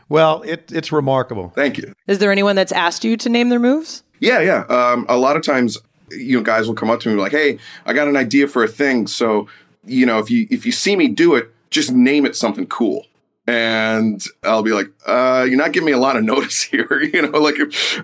[0.10, 1.49] Well, it, it's remarkable.
[1.56, 1.93] Thank you.
[2.08, 4.02] Is there anyone that's asked you to name their moves?
[4.23, 4.63] Yeah, yeah.
[4.69, 5.77] Um, a lot of times,
[6.09, 8.63] you know, guys will come up to me like, "Hey, I got an idea for
[8.63, 9.05] a thing.
[9.05, 9.49] So,
[9.86, 13.05] you know, if you if you see me do it, just name it something cool."
[13.47, 17.21] And I'll be like, uh, "You're not giving me a lot of notice here." you
[17.21, 17.57] know, like,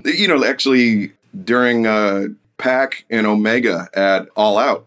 [0.04, 1.14] you know, actually
[1.46, 2.28] during uh,
[2.58, 4.86] Pac and Omega at All Out,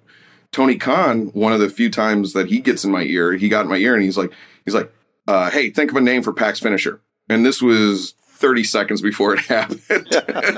[0.51, 3.63] Tony Khan, one of the few times that he gets in my ear, he got
[3.63, 4.33] in my ear and he's like,
[4.67, 4.93] he's like,
[5.27, 9.33] uh, "Hey, think of a name for Pac's finisher." And this was 30 seconds before
[9.35, 9.81] it happened.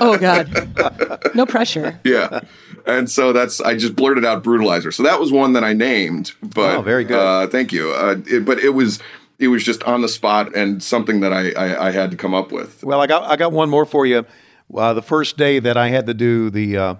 [0.01, 1.99] Oh God, no pressure.
[2.03, 2.41] yeah.
[2.85, 4.93] And so that's I just blurted out brutalizer.
[4.93, 6.33] So that was one that I named.
[6.43, 7.17] But Oh, very good.
[7.19, 7.91] Uh, thank you.
[7.91, 8.99] Uh, it, but it was
[9.39, 12.33] it was just on the spot and something that I, I I had to come
[12.33, 12.83] up with.
[12.83, 14.25] Well, I got I got one more for you.
[14.75, 16.95] Uh, the first day that I had to do the uh,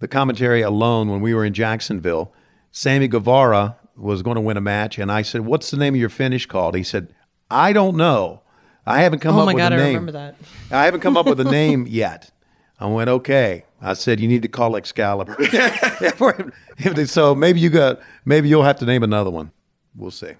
[0.00, 2.32] the commentary alone when we were in Jacksonville,
[2.72, 6.00] Sammy Guevara was going to win a match, and I said, "What's the name of
[6.00, 7.08] your finish called?" He said,
[7.50, 8.42] "I don't know.
[8.86, 9.86] I haven't come Oh up my with God, a I name.
[9.88, 10.36] remember that.
[10.70, 12.30] I haven't come up with a name yet."
[12.78, 15.36] I went, "Okay." I said, "You need to call Excalibur."
[17.06, 19.50] so maybe you got maybe you'll have to name another one.
[19.94, 20.32] We'll see.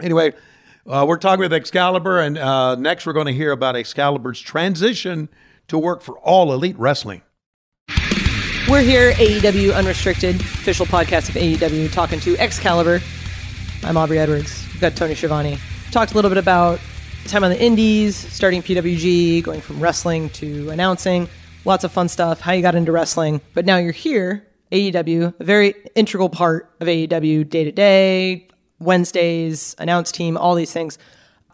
[0.00, 0.34] Anyway,
[0.86, 5.30] Uh, we're talking with Excalibur, and uh, next we're going to hear about Excalibur's transition
[5.68, 7.22] to work for All Elite Wrestling.
[8.68, 13.00] We're here, AEW Unrestricted, official podcast of AEW, talking to Excalibur.
[13.82, 14.62] I'm Aubrey Edwards.
[14.72, 15.58] We've got Tony Schiavone.
[15.90, 16.80] Talked a little bit about
[17.30, 21.28] time on the Indies, starting PWG, going from wrestling to announcing.
[21.64, 23.40] Lots of fun stuff, how you got into wrestling.
[23.54, 29.74] But now you're here, AEW, a very integral part of AEW day to day, Wednesdays,
[29.78, 30.98] announce team, all these things.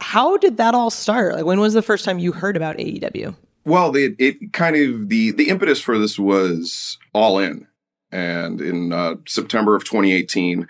[0.00, 1.34] How did that all start?
[1.34, 3.36] Like, when was the first time you heard about AEW?
[3.64, 7.66] Well, it, it kind of the the impetus for this was all in,
[8.10, 10.66] and in uh, September of 2018,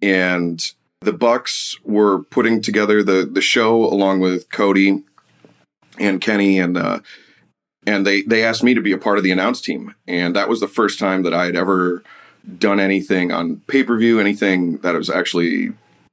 [0.00, 5.02] and the Bucks were putting together the the show along with Cody
[5.98, 7.00] and Kenny and uh,
[7.86, 10.48] and they they asked me to be a part of the announce team, and that
[10.48, 12.02] was the first time that I had ever
[12.58, 15.72] done anything on pay per view, anything that was actually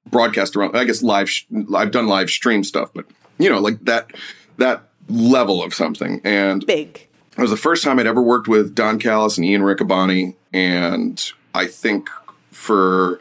[0.10, 0.75] broadcast around.
[0.75, 1.32] I guess live.
[1.75, 3.06] I've done live stream stuff, but
[3.38, 4.12] you know, like that
[4.58, 6.21] that level of something.
[6.23, 7.08] And Big.
[7.38, 10.36] it was the first time I'd ever worked with Don Callis and Ian Riccaboni.
[10.54, 12.10] And I think
[12.52, 13.19] for,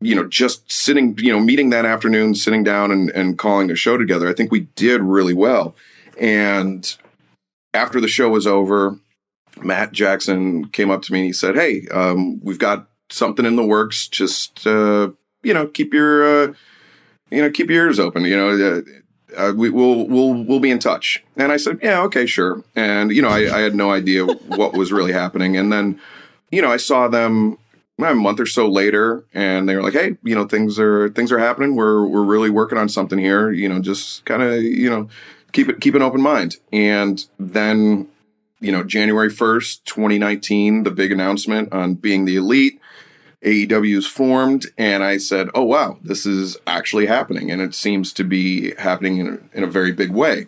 [0.00, 3.74] you know, just sitting, you know, meeting that afternoon, sitting down and, and calling a
[3.74, 5.74] show together, I think we did really well.
[6.20, 6.96] And
[7.72, 8.98] after the show was over,
[9.62, 13.56] Matt Jackson came up to me and he said, Hey, um, we've got something in
[13.56, 14.08] the works.
[14.08, 15.10] Just, uh,
[15.42, 16.52] you know, keep your, uh,
[17.30, 18.24] you know, keep your ears open.
[18.24, 18.82] You know, uh,
[19.36, 21.22] uh, we, will we'll we'll be in touch.
[21.36, 22.62] And I said, yeah, okay, sure.
[22.76, 25.56] And you know, I, I had no idea what was really happening.
[25.56, 26.00] And then,
[26.50, 27.58] you know, I saw them
[27.98, 31.30] a month or so later, and they were like, hey, you know, things are things
[31.30, 31.76] are happening.
[31.76, 33.50] We're we're really working on something here.
[33.50, 35.08] You know, just kind of you know,
[35.52, 36.56] keep it keep an open mind.
[36.72, 38.08] And then,
[38.60, 42.80] you know, January first, twenty nineteen, the big announcement on being the elite
[43.44, 48.24] AEW's formed, and I said, "Oh wow, this is actually happening, and it seems to
[48.24, 50.46] be happening in a, in a very big way."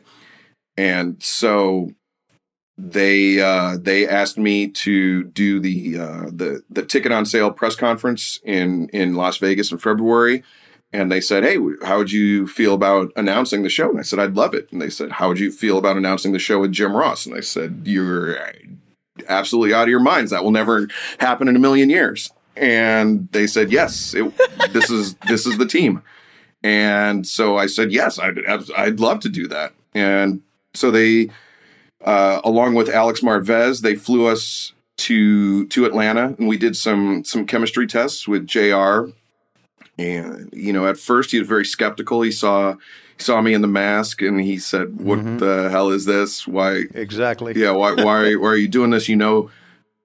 [0.78, 1.92] And so
[2.78, 7.76] they uh, they asked me to do the uh, the the ticket on sale press
[7.76, 10.42] conference in in Las Vegas in February,
[10.92, 14.18] and they said, "Hey, how would you feel about announcing the show?" And I said,
[14.18, 16.72] "I'd love it." And they said, "How would you feel about announcing the show with
[16.72, 18.36] Jim Ross?" And I said, "You're."
[19.28, 20.30] Absolutely out of your minds.
[20.30, 24.32] That will never happen in a million years and they said yes it,
[24.72, 26.02] this is this is the team
[26.62, 28.38] and so i said yes i'd,
[28.76, 30.42] I'd love to do that and
[30.74, 31.28] so they
[32.06, 37.24] uh, along with alex marvez they flew us to to atlanta and we did some
[37.24, 39.10] some chemistry tests with jr
[39.98, 42.72] and you know at first he was very skeptical he saw
[43.16, 45.38] he saw me in the mask and he said what mm-hmm.
[45.38, 49.16] the hell is this why exactly yeah why why, why are you doing this you
[49.16, 49.50] know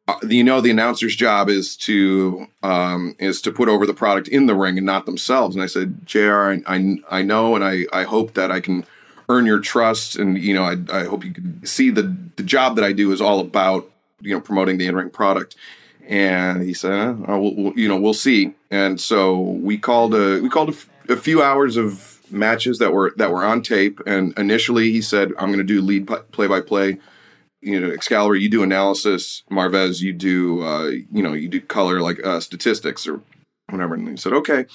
[0.08, 4.28] uh, you know the announcer's job is to um, is to put over the product
[4.28, 5.56] in the ring and not themselves.
[5.56, 8.84] And I said, Jr., I, I, I know, and I, I hope that I can
[9.32, 12.76] earn your trust, and you know, I, I hope you can see the the job
[12.76, 13.90] that I do is all about
[14.20, 15.56] you know promoting the in ring product.
[16.08, 18.54] And he said, oh, we'll, we'll, you know, we'll see.
[18.70, 22.92] And so we called a we called a, f- a few hours of matches that
[22.92, 24.02] were that were on tape.
[24.06, 26.98] And initially, he said, I'm going to do lead play by play
[27.62, 29.44] you know, Excalibur, you do analysis.
[29.52, 33.22] Marvez, you do, uh, you know, you do color like uh, statistics or
[33.70, 33.94] whatever.
[33.94, 34.66] And he said, okay.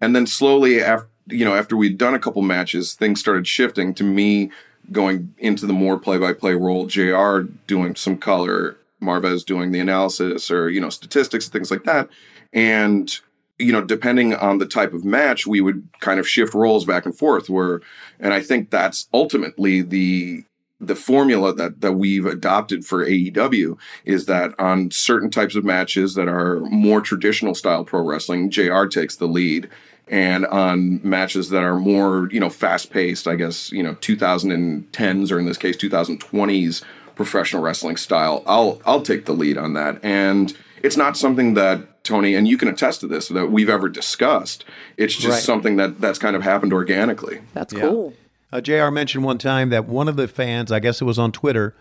[0.00, 3.94] And then slowly, after you know, after we'd done a couple matches, things started shifting
[3.94, 4.50] to me
[4.92, 6.86] going into the more play-by-play role.
[6.86, 7.40] Jr.
[7.66, 12.08] doing some color, Marvez doing the analysis or you know statistics, things like that,
[12.52, 13.20] and
[13.58, 17.06] you know, depending on the type of match, we would kind of shift roles back
[17.06, 17.48] and forth.
[17.48, 17.80] Where,
[18.20, 20.44] and I think that's ultimately the
[20.78, 26.14] the formula that that we've adopted for AEW is that on certain types of matches
[26.14, 29.70] that are more traditional style pro wrestling, JR takes the lead.
[30.08, 35.32] And on matches that are more, you know, fast paced, I guess, you know, 2010s
[35.32, 36.82] or in this case 2020s
[37.16, 39.98] professional wrestling style, I'll I'll take the lead on that.
[40.04, 43.88] And it's not something that Tony and you can attest to this that we've ever
[43.88, 44.64] discussed.
[44.96, 45.42] It's just right.
[45.42, 47.40] something that that's kind of happened organically.
[47.52, 48.14] That's cool.
[48.52, 51.32] Uh, JR mentioned one time that one of the fans, I guess it was on
[51.32, 51.74] Twitter,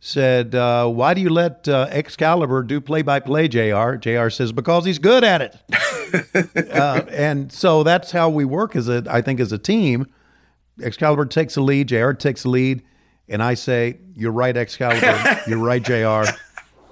[0.00, 3.94] said, uh, Why do you let uh, Excalibur do play by play, JR?
[3.94, 5.56] JR says, Because he's good at it.
[6.72, 10.06] uh, and so that's how we work as a, I think, as a team.
[10.82, 12.82] Excalibur takes the lead, JR takes the lead,
[13.28, 15.40] and I say, You're right, Excalibur.
[15.46, 16.30] You're right, JR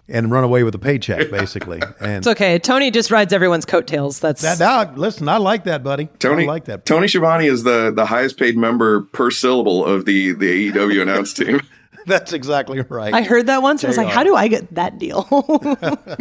[0.08, 1.80] and run away with a paycheck, basically.
[2.00, 2.58] And it's okay.
[2.58, 4.20] Tony just rides everyone's coattails.
[4.20, 4.58] That's that.
[4.58, 6.06] Now, listen, I like that, buddy.
[6.18, 6.86] Tony I like that.
[6.86, 11.32] Tony Schiavone is the the highest paid member per syllable of the the AEW announce
[11.32, 11.60] team.
[12.06, 13.12] That's exactly right.
[13.12, 13.82] I heard that once.
[13.82, 15.26] I was like, how do I get that deal?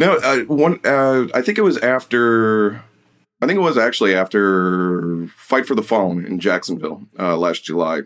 [0.00, 0.80] no, uh, one.
[0.84, 2.82] Uh, I think it was after.
[3.40, 8.02] I think it was actually after Fight for the Fallen in Jacksonville uh, last July.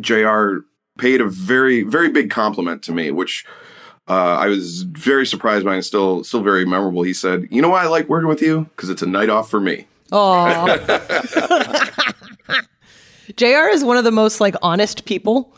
[0.00, 0.60] JR
[0.96, 3.44] paid a very, very big compliment to me, which
[4.08, 7.02] uh, I was very surprised by and still, still very memorable.
[7.02, 8.70] He said, "You know why I like working with you?
[8.76, 10.76] Because it's a night off for me." Oh.
[13.36, 15.54] JR is one of the most like honest people.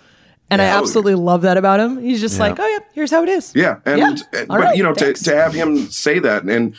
[0.51, 0.79] And I Yeah.
[0.79, 2.01] absolutely love that about him.
[2.01, 3.53] He's just like, oh yeah, here's how it is.
[3.55, 4.07] Yeah, and, Yeah.
[4.11, 6.75] Uh, and- but right, you know to, to have him say that and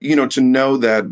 [0.00, 1.04] you know to know that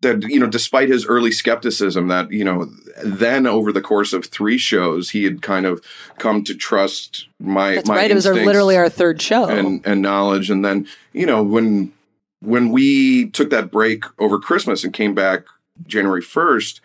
[0.00, 2.68] that you know despite his early skepticism that you know
[3.04, 5.82] then over the course of three shows he had kind of
[6.18, 8.10] come to trust my That's my right.
[8.10, 9.46] It was our, literally our third show.
[9.46, 11.92] and and knowledge and then you know when
[12.40, 15.40] when we took that break over Christmas and came back
[15.88, 16.80] January 1st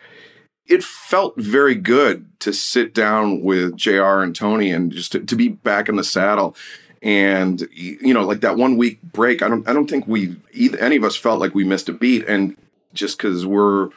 [0.68, 5.36] it felt very good to sit down with JR and Tony and just to, to
[5.36, 6.56] be back in the saddle.
[7.02, 10.78] And you know, like that one week break, I don't, I don't think we either
[10.80, 12.26] any of us felt like we missed a beat.
[12.28, 12.56] And
[12.94, 13.90] just because we're,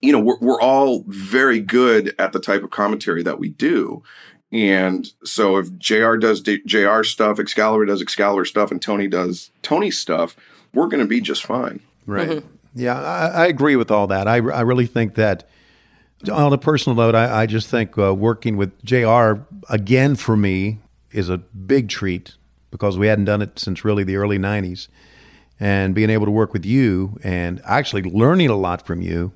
[0.00, 4.02] you know, we're we're all very good at the type of commentary that we do.
[4.52, 9.50] And so if JR does D- JR stuff, Excalibur does Excalibur stuff, and Tony does
[9.62, 10.36] Tony stuff,
[10.72, 11.80] we're going to be just fine.
[12.06, 12.28] Right.
[12.28, 12.48] Mm-hmm.
[12.76, 14.28] Yeah, I, I agree with all that.
[14.28, 15.48] I, I really think that,
[16.30, 19.34] on a personal note, I, I just think uh, working with JR
[19.68, 20.78] again for me
[21.12, 22.34] is a big treat
[22.70, 24.88] because we hadn't done it since really the early 90s.
[25.60, 29.32] And being able to work with you and actually learning a lot from you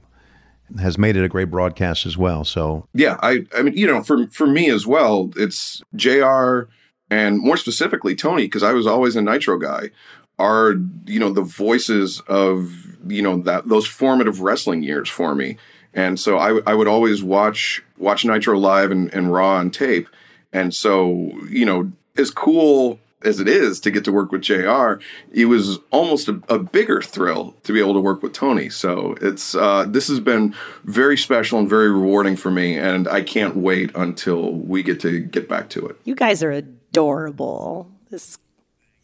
[0.80, 2.44] has made it a great broadcast as well.
[2.44, 6.62] So, Yeah, I I mean, you know, for for me as well, it's JR
[7.08, 9.90] and more specifically Tony because I was always a Nitro guy
[10.38, 10.74] are
[11.06, 12.72] you know the voices of
[13.06, 15.56] you know that those formative wrestling years for me.
[15.94, 20.08] And so I I would always watch watch Nitro live and, and Raw on tape.
[20.52, 24.94] And so, you know, as cool as it is to get to work with JR,
[25.32, 28.68] it was almost a, a bigger thrill to be able to work with Tony.
[28.68, 33.22] So it's uh, this has been very special and very rewarding for me, and I
[33.22, 35.96] can't wait until we get to get back to it.
[36.04, 37.90] you guys are adorable.
[38.10, 38.38] This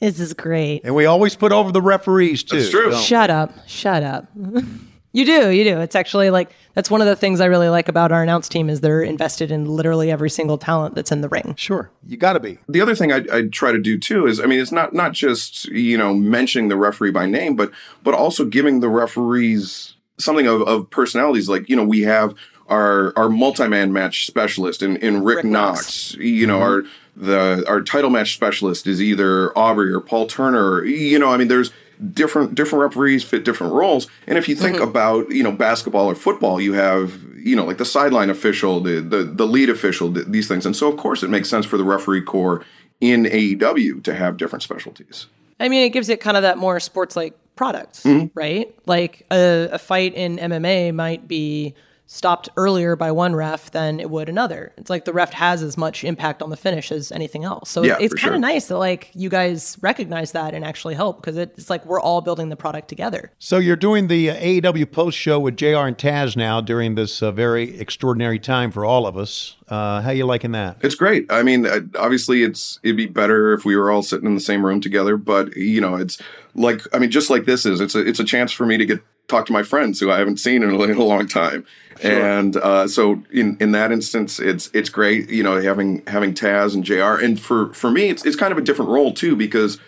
[0.01, 0.83] this is great.
[0.85, 2.59] and we always put over the referees too.
[2.59, 2.95] That's true.
[2.97, 3.53] Shut up.
[3.67, 4.29] Shut up.
[5.15, 5.81] you do, you do.
[5.81, 8.69] It's actually like that's one of the things I really like about our announce team
[8.69, 11.55] is they're invested in literally every single talent that's in the ring.
[11.57, 12.59] Sure, you got to be.
[12.69, 15.13] the other thing I, I try to do too is I mean it's not not
[15.13, 17.71] just you know mentioning the referee by name but
[18.03, 22.35] but also giving the referees something of, of personalities like you know we have
[22.69, 26.15] our our multi-man match specialist in, in Rick, Rick Knox.
[26.15, 26.15] Knox.
[26.17, 26.63] you know mm-hmm.
[26.65, 26.83] our
[27.17, 31.47] the our title match specialist is either Aubrey or Paul Turner you know I mean
[31.47, 31.71] there's
[32.13, 36.15] different different referees fit different roles and if you think about you know basketball or
[36.15, 40.27] football you have you know like the sideline official the the, the lead official th-
[40.27, 42.65] these things and so of course it makes sense for the referee corps
[43.01, 45.27] in AEW to have different specialties
[45.61, 48.27] I mean, it gives it kind of that more sports like product, Mm-hmm.
[48.37, 48.75] right?
[48.87, 51.75] Like a, a fight in MMA might be
[52.15, 54.73] stopped earlier by one ref than it would another.
[54.77, 57.71] It's like the ref has as much impact on the finish as anything else.
[57.71, 58.53] So Yeah, it's for kind of sure.
[58.53, 62.21] nice that like you guys recognize that and actually help because it's like we're all
[62.21, 63.33] building the product together.
[63.41, 67.21] So you're doing the uh, AEW post show with JR and Taz now during this
[67.21, 69.57] uh, very extraordinary time for all of us.
[69.69, 70.77] Uh, how you liking that?
[70.83, 71.27] It's great.
[71.33, 74.41] I mean, uh, obviously, it's it'd be better if we were all sitting in the
[74.41, 75.17] same room together.
[75.17, 76.23] But you know, it's
[76.55, 78.87] like I mean, just like this is, it's a it's a chance for me to
[78.87, 81.65] get talk to my friends who I haven't seen in a, in a long time.
[82.03, 85.31] And uh, so in in that instance, it's it's great.
[85.31, 87.25] You know, having having Taz and Jr.
[87.25, 89.79] And for for me, it's it's kind of a different role too because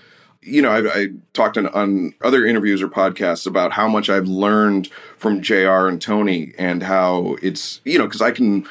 [0.47, 4.29] you know, I, I talked on, on other interviews or podcasts about how much I've
[4.29, 4.89] learned
[5.19, 8.67] from JR and Tony and how it's, you know, because I can,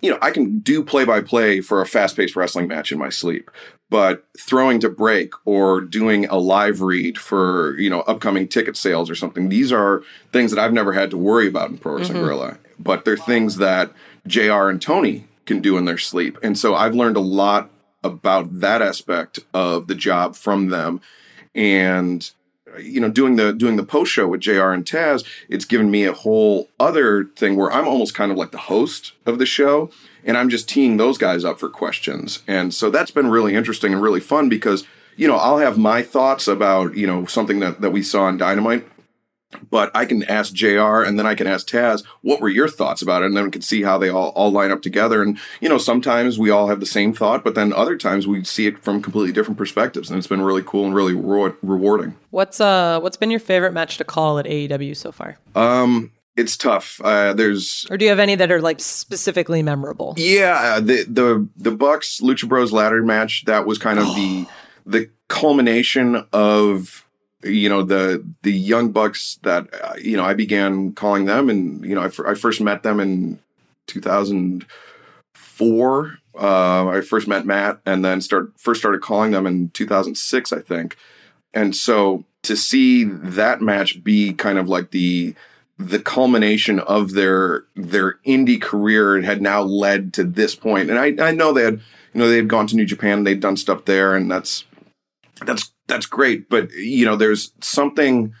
[0.00, 2.98] you know, I can do play by play for a fast paced wrestling match in
[2.98, 3.50] my sleep.
[3.90, 9.08] But throwing to break or doing a live read for, you know, upcoming ticket sales
[9.08, 12.22] or something, these are things that I've never had to worry about in Pro Wrestling
[12.22, 12.58] Guerrilla.
[12.78, 13.92] But they're things that
[14.26, 16.38] JR and Tony can do in their sleep.
[16.42, 17.70] And so I've learned a lot
[18.04, 21.00] about that aspect of the job from them
[21.54, 22.30] and
[22.78, 26.04] you know doing the doing the post show with JR and Taz it's given me
[26.04, 29.90] a whole other thing where I'm almost kind of like the host of the show
[30.24, 33.92] and I'm just teeing those guys up for questions and so that's been really interesting
[33.92, 34.84] and really fun because
[35.16, 38.36] you know I'll have my thoughts about you know something that that we saw on
[38.36, 38.86] Dynamite
[39.70, 43.00] but I can ask JR and then I can ask Taz, what were your thoughts
[43.02, 43.26] about it?
[43.26, 45.22] And then we can see how they all, all line up together.
[45.22, 48.44] And, you know, sometimes we all have the same thought, but then other times we
[48.44, 50.10] see it from completely different perspectives.
[50.10, 52.14] And it's been really cool and really reward- rewarding.
[52.30, 55.38] What's uh what's been your favorite match to call at AEW so far?
[55.54, 57.00] Um, it's tough.
[57.02, 60.14] Uh, there's Or do you have any that are like specifically memorable?
[60.16, 64.46] Yeah, the the the Bucks Lucha Bros ladder match that was kind of the
[64.86, 67.07] the culmination of
[67.42, 71.84] you know the the young bucks that uh, you know I began calling them, and
[71.84, 73.38] you know I, first met them in
[73.86, 76.18] 2004.
[76.40, 80.60] Uh, I first met Matt, and then start first started calling them in 2006, I
[80.60, 80.96] think.
[81.54, 85.34] And so to see that match be kind of like the
[85.78, 90.90] the culmination of their their indie career had now led to this point.
[90.90, 91.80] And I, I know they had
[92.14, 94.64] you know they had gone to New Japan, they'd done stuff there, and that's
[95.46, 96.48] that's that's great.
[96.48, 98.34] But you know, there's something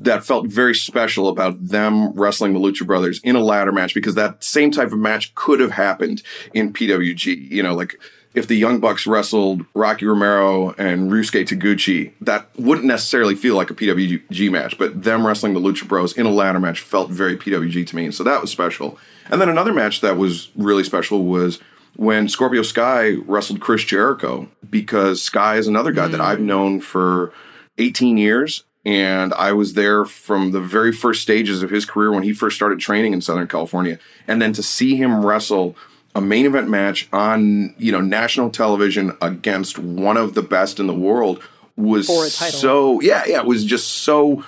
[0.00, 4.14] that felt very special about them wrestling the Lucha Brothers in a ladder match because
[4.16, 6.22] that same type of match could have happened
[6.52, 7.50] in PWG.
[7.50, 7.98] You know, like
[8.34, 13.70] if the Young Bucks wrestled Rocky Romero and Ryusuke Taguchi, that wouldn't necessarily feel like
[13.70, 17.36] a PWG match, but them wrestling the Lucha Bros in a ladder match felt very
[17.36, 18.06] PWG to me.
[18.06, 18.98] And so that was special.
[19.30, 21.60] And then another match that was really special was
[21.96, 26.12] when Scorpio Sky wrestled Chris Jericho, because Sky is another guy mm.
[26.12, 27.32] that I've known for
[27.78, 28.64] 18 years.
[28.84, 32.56] And I was there from the very first stages of his career when he first
[32.56, 34.00] started training in Southern California.
[34.26, 35.76] And then to see him wrestle
[36.14, 40.86] a main event match on you know national television against one of the best in
[40.86, 41.42] the world
[41.76, 44.44] was so yeah yeah it was just so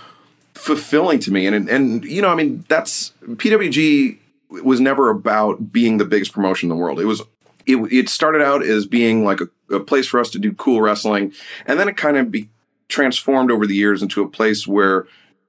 [0.53, 4.18] fulfilling to me and and you know I mean that's PWG
[4.62, 7.22] was never about being the biggest promotion in the world it was
[7.66, 10.80] it, it started out as being like a, a place for us to do cool
[10.80, 11.32] wrestling
[11.66, 12.48] and then it kind of be
[12.88, 15.06] transformed over the years into a place where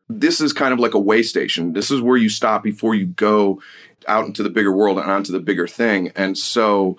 [0.10, 1.74] this is kind of like a way station.
[1.74, 3.62] This is where you stop before you go
[4.08, 6.12] out into the bigger world and onto the bigger thing.
[6.16, 6.98] And so,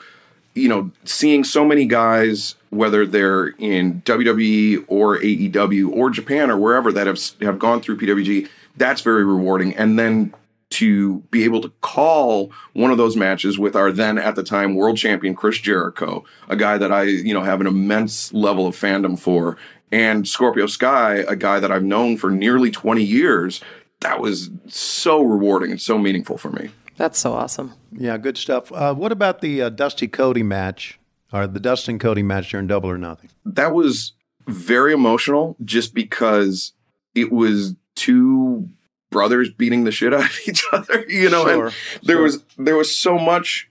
[0.55, 6.59] you know, seeing so many guys, whether they're in WWE or AEW or Japan or
[6.59, 9.77] wherever that have have gone through PWG, that's very rewarding.
[9.77, 10.35] And then
[10.69, 14.75] to be able to call one of those matches with our then at the time
[14.75, 18.75] world champion Chris Jericho, a guy that I, you know, have an immense level of
[18.75, 19.57] fandom for,
[19.93, 23.61] and Scorpio Sky, a guy that I've known for nearly 20 years,
[24.01, 26.71] that was so rewarding and so meaningful for me.
[26.97, 27.75] That's so awesome.
[27.93, 28.73] Yeah, good stuff.
[28.73, 30.99] Uh, what about the uh, Dusty Cody match
[31.33, 33.31] or the Dustin Cody match during Double or Nothing?
[33.45, 34.13] That was
[34.47, 36.73] very emotional just because
[37.15, 38.69] it was two
[39.17, 42.23] brothers beating the shit out of each other, you know, sure, and there sure.
[42.23, 43.67] was there was so much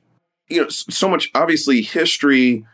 [0.48, 2.66] you know so much obviously history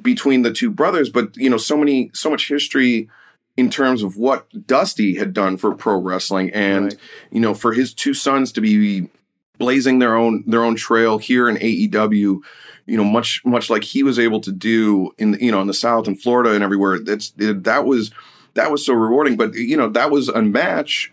[0.00, 3.08] between the two brothers but you know so many so much history
[3.56, 6.96] in terms of what Dusty had done for pro wrestling and right.
[7.30, 9.08] you know for his two sons to be
[9.58, 12.40] blazing their own their own trail here in AEW
[12.86, 15.74] you know much much like he was able to do in you know in the
[15.74, 18.10] south and Florida and everywhere that's that was
[18.54, 21.12] that was so rewarding but you know that was a match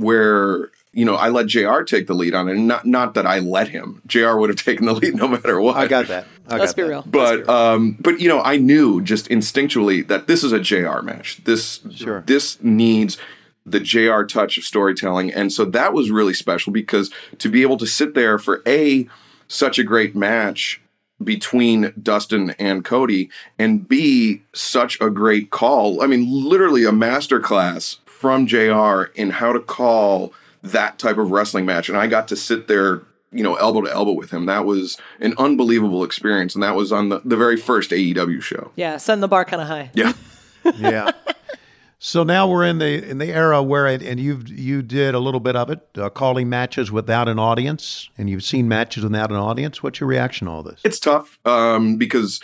[0.00, 3.26] where you know I let JR take the lead on it and not not that
[3.26, 6.26] I let him JR would have taken the lead no matter what I got that
[6.48, 6.88] I Let's be that.
[6.88, 7.50] real but real.
[7.50, 11.80] um but you know I knew just instinctually that this is a JR match this
[11.94, 12.22] sure.
[12.26, 13.18] this needs
[13.66, 15.32] the JR touch of storytelling.
[15.32, 19.08] And so that was really special because to be able to sit there for A,
[19.48, 20.80] such a great match
[21.22, 23.28] between Dustin and Cody,
[23.58, 26.02] and B, such a great call.
[26.02, 31.64] I mean, literally a masterclass from JR in how to call that type of wrestling
[31.64, 31.88] match.
[31.88, 33.00] And I got to sit there,
[33.32, 34.44] you know, elbow to elbow with him.
[34.44, 36.54] That was an unbelievable experience.
[36.54, 38.72] And that was on the, the very first AEW show.
[38.76, 39.90] Yeah, setting the bar kind of high.
[39.94, 40.12] Yeah.
[40.76, 41.12] yeah.
[41.98, 45.18] So now we're in the in the era where it, and you've you did a
[45.18, 49.30] little bit of it, uh, calling matches without an audience, and you've seen matches without
[49.30, 49.82] an audience.
[49.82, 50.80] What's your reaction to all this?
[50.84, 52.40] It's tough um, because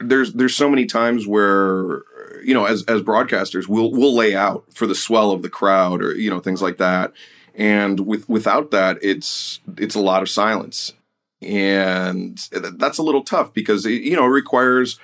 [0.00, 2.02] there's there's so many times where
[2.44, 6.02] you know as as broadcasters we'll we'll lay out for the swell of the crowd
[6.02, 7.12] or you know things like that,
[7.54, 10.92] and with without that it's it's a lot of silence,
[11.40, 14.98] and that's a little tough because it, you know it requires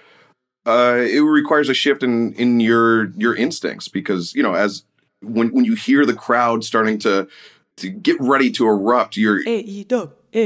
[0.66, 4.84] uh, it requires a shift in in your your instincts because you know as
[5.22, 7.26] when when you hear the crowd starting to
[7.76, 9.40] to get ready to erupt, you're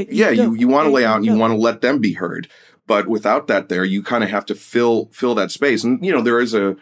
[0.09, 2.47] yeah you you want to lay out and you want to let them be heard,
[2.87, 6.11] but without that there, you kind of have to fill fill that space, and you
[6.11, 6.75] know there is a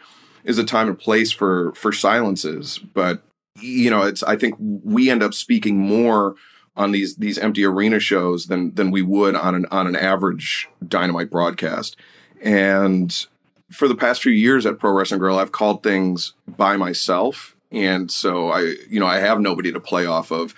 [0.44, 3.22] is a time and place for for silences, but
[3.60, 6.34] you know it's I think we end up speaking more
[6.76, 10.68] on these these empty arena shows than than we would on an on an average
[10.86, 11.96] dynamite broadcast.
[12.42, 13.26] And
[13.70, 18.10] for the past few years at Pro Wrestling Guerrilla, I've called things by myself, and
[18.10, 20.54] so I, you know, I have nobody to play off of.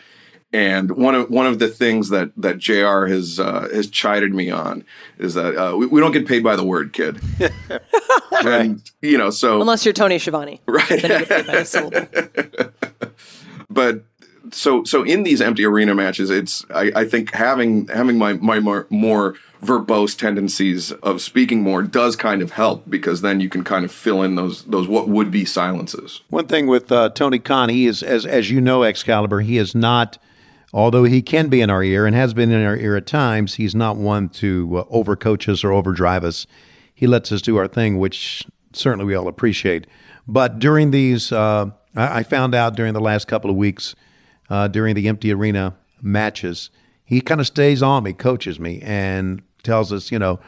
[0.55, 3.07] And one of one of the things that that Jr.
[3.07, 4.85] has uh, has chided me on
[5.19, 7.21] is that uh, we, we, don't get paid by the word, kid.
[8.45, 8.77] right.
[9.03, 11.03] You know, so unless you're Tony Schiavone, right?
[13.69, 14.05] but
[14.53, 18.61] so so in these empty arena matches, it's I, I think having having my my
[18.61, 23.65] more, more verbose tendencies of speaking more does kind of help because then you can
[23.65, 26.21] kind of fill in those those what would be silences.
[26.31, 29.75] One thing with uh, Tony Khan, he is as as you know, Excalibur, he is
[29.75, 30.17] not.
[30.75, 33.55] Although he can be in our ear and has been in our ear at times,
[33.55, 36.49] he's not one to uh, overcoach us or overdrive us.
[36.93, 39.87] He lets us do our thing, which certainly we all appreciate.
[40.27, 43.95] But during these, uh, I, I found out during the last couple of weeks,
[44.51, 46.71] uh, during the empty arena matches,
[47.05, 50.41] he kind of stays on me, coaches me, and tells us, you know,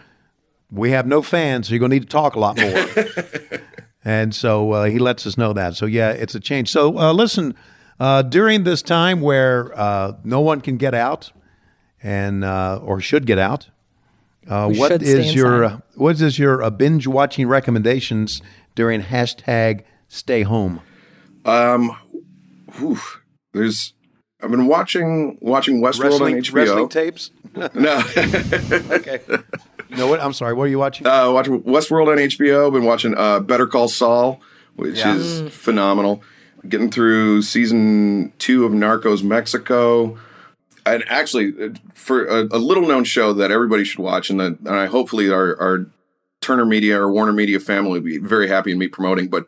[0.72, 3.60] we have no fans, so you're going to need to talk a lot more.
[4.04, 5.76] and so uh, he lets us know that.
[5.76, 6.72] So yeah, it's a change.
[6.72, 7.54] So uh, listen,
[8.00, 11.32] uh, during this time where uh, no one can get out
[12.02, 13.68] and uh, or should get out,
[14.48, 18.42] uh, We what should stay is your uh, what is your uh, binge watching recommendations
[18.74, 20.80] during hashtag Stay Home?
[22.78, 22.98] Whew.
[23.52, 23.94] There's
[24.42, 26.52] I've been watching watching Westworld Wrestling, on HBO.
[26.54, 27.30] wrestling tapes.
[27.74, 28.02] no,
[28.96, 29.20] okay.
[29.90, 30.20] No, what?
[30.20, 30.52] I'm sorry.
[30.52, 31.06] What are you watching?
[31.06, 32.70] uh, watching Westworld on HBO.
[32.72, 34.40] Been watching uh, Better Call Saul,
[34.74, 35.14] which Yeah.
[35.16, 36.22] is phenomenal.
[36.68, 40.18] Getting through season two of Narcos Mexico,
[40.84, 41.52] and actually
[41.94, 45.30] for a, a little known show that everybody should watch, and that and I hopefully
[45.30, 45.86] our, our
[46.40, 49.28] Turner Media or Warner Media family will be very happy in me promoting.
[49.28, 49.46] But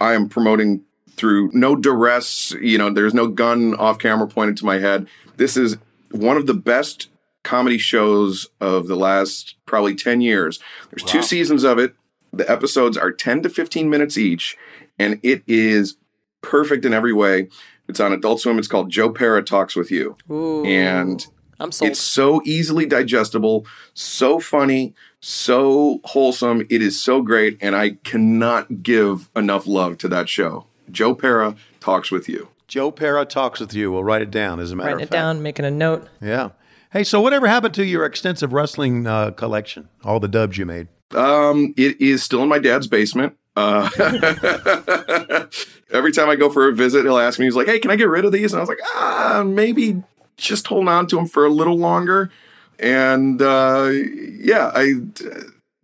[0.00, 0.82] I am promoting
[1.16, 2.52] through no duress.
[2.60, 5.06] You know, there's no gun off camera pointed to my head.
[5.36, 5.76] This is
[6.10, 7.08] one of the best
[7.42, 10.60] comedy shows of the last probably 10 years.
[10.90, 11.94] There's two seasons of it.
[12.32, 14.56] The episodes are 10 to 15 minutes each,
[14.98, 15.96] and it is
[16.42, 17.48] perfect in every way.
[17.88, 18.58] It's on Adult Swim.
[18.58, 20.16] It's called Joe Pera Talks with You.
[20.28, 21.24] And
[21.60, 21.90] I'm sold.
[21.90, 26.66] it's so easily digestible, so funny, so wholesome.
[26.68, 30.66] It is so great, and I cannot give enough love to that show.
[30.90, 32.48] Joe Pera talks with you.
[32.68, 33.92] Joe Pera talks with you.
[33.92, 34.58] We'll write it down.
[34.60, 35.14] As a matter Writing of fact.
[35.14, 36.08] Writing it down, making a note.
[36.20, 36.50] Yeah.
[36.92, 39.88] Hey, so whatever happened to your extensive wrestling uh, collection?
[40.04, 40.88] All the dubs you made.
[41.14, 43.36] Um, it is still in my dad's basement.
[43.56, 43.88] Uh,
[45.90, 47.96] every time I go for a visit, he'll ask me, he's like, "Hey, can I
[47.96, 50.02] get rid of these?" And I was like, "Ah, maybe
[50.36, 52.30] just hold on to them for a little longer."
[52.78, 54.94] And uh, yeah, I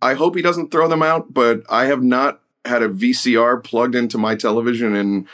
[0.01, 3.95] I hope he doesn't throw them out, but I have not had a VCR plugged
[3.95, 5.27] into my television in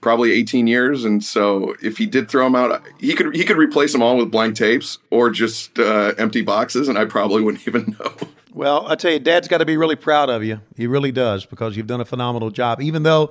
[0.00, 3.56] probably 18 years and so if he did throw them out he could he could
[3.56, 7.66] replace them all with blank tapes or just uh, empty boxes and I probably wouldn't
[7.66, 8.12] even know.
[8.56, 10.62] Well, I tell you, Dad's got to be really proud of you.
[10.76, 12.80] He really does because you've done a phenomenal job.
[12.80, 13.30] Even though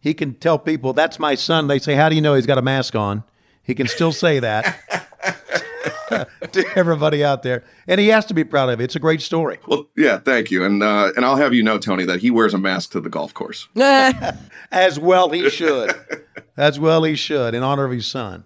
[0.00, 2.58] he can tell people that's my son, they say, "How do you know he's got
[2.58, 3.22] a mask on?"
[3.62, 4.76] He can still say that
[6.52, 8.84] to everybody out there, and he has to be proud of it.
[8.84, 9.60] It's a great story.
[9.68, 12.52] Well, yeah, thank you, and uh, and I'll have you know, Tony, that he wears
[12.52, 13.68] a mask to the golf course.
[13.76, 15.94] As well, he should.
[16.56, 18.44] As well, he should in honor of his son.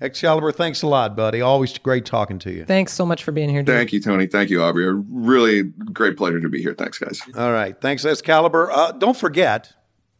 [0.00, 1.40] Excalibur, thanks a lot, buddy.
[1.40, 2.64] Always great talking to you.
[2.64, 3.74] Thanks so much for being here, dude.
[3.74, 4.26] Thank you, Tony.
[4.26, 4.86] Thank you, Aubrey.
[4.86, 6.72] A really great pleasure to be here.
[6.74, 7.20] Thanks, guys.
[7.36, 8.70] All right, thanks, Excalibur.
[8.70, 9.72] Uh, don't forget,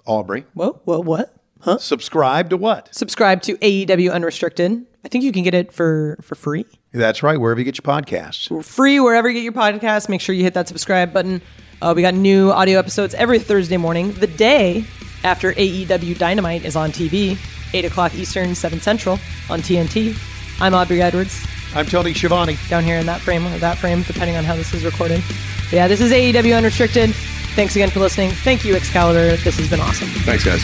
[0.05, 1.35] Aubrey, Whoa, whoa, what?
[1.61, 1.79] Huh?
[1.79, 2.95] subscribe to what?
[2.95, 4.85] Subscribe to AEW Unrestricted.
[5.05, 6.67] I think you can get it for for free.
[6.93, 8.51] That's right, wherever you get your podcasts.
[8.51, 10.09] We're free wherever you get your podcast.
[10.09, 11.41] Make sure you hit that subscribe button.
[11.81, 14.85] Uh, we got new audio episodes every Thursday morning, the day
[15.25, 17.39] after AEW Dynamite is on TV,
[17.75, 19.19] 8 o'clock Eastern, 7 Central
[19.51, 20.17] on TNT.
[20.61, 22.57] I'm Aubrey Edwards, I'm Tony Schiavone.
[22.69, 25.23] down here in that frame or that frame, depending on how this is recorded.
[25.65, 27.15] But yeah, this is AEW Unrestricted.
[27.55, 28.31] Thanks again for listening.
[28.31, 29.37] Thank you, Excalibur.
[29.37, 30.09] This has been awesome.
[30.09, 30.63] Thanks, guys.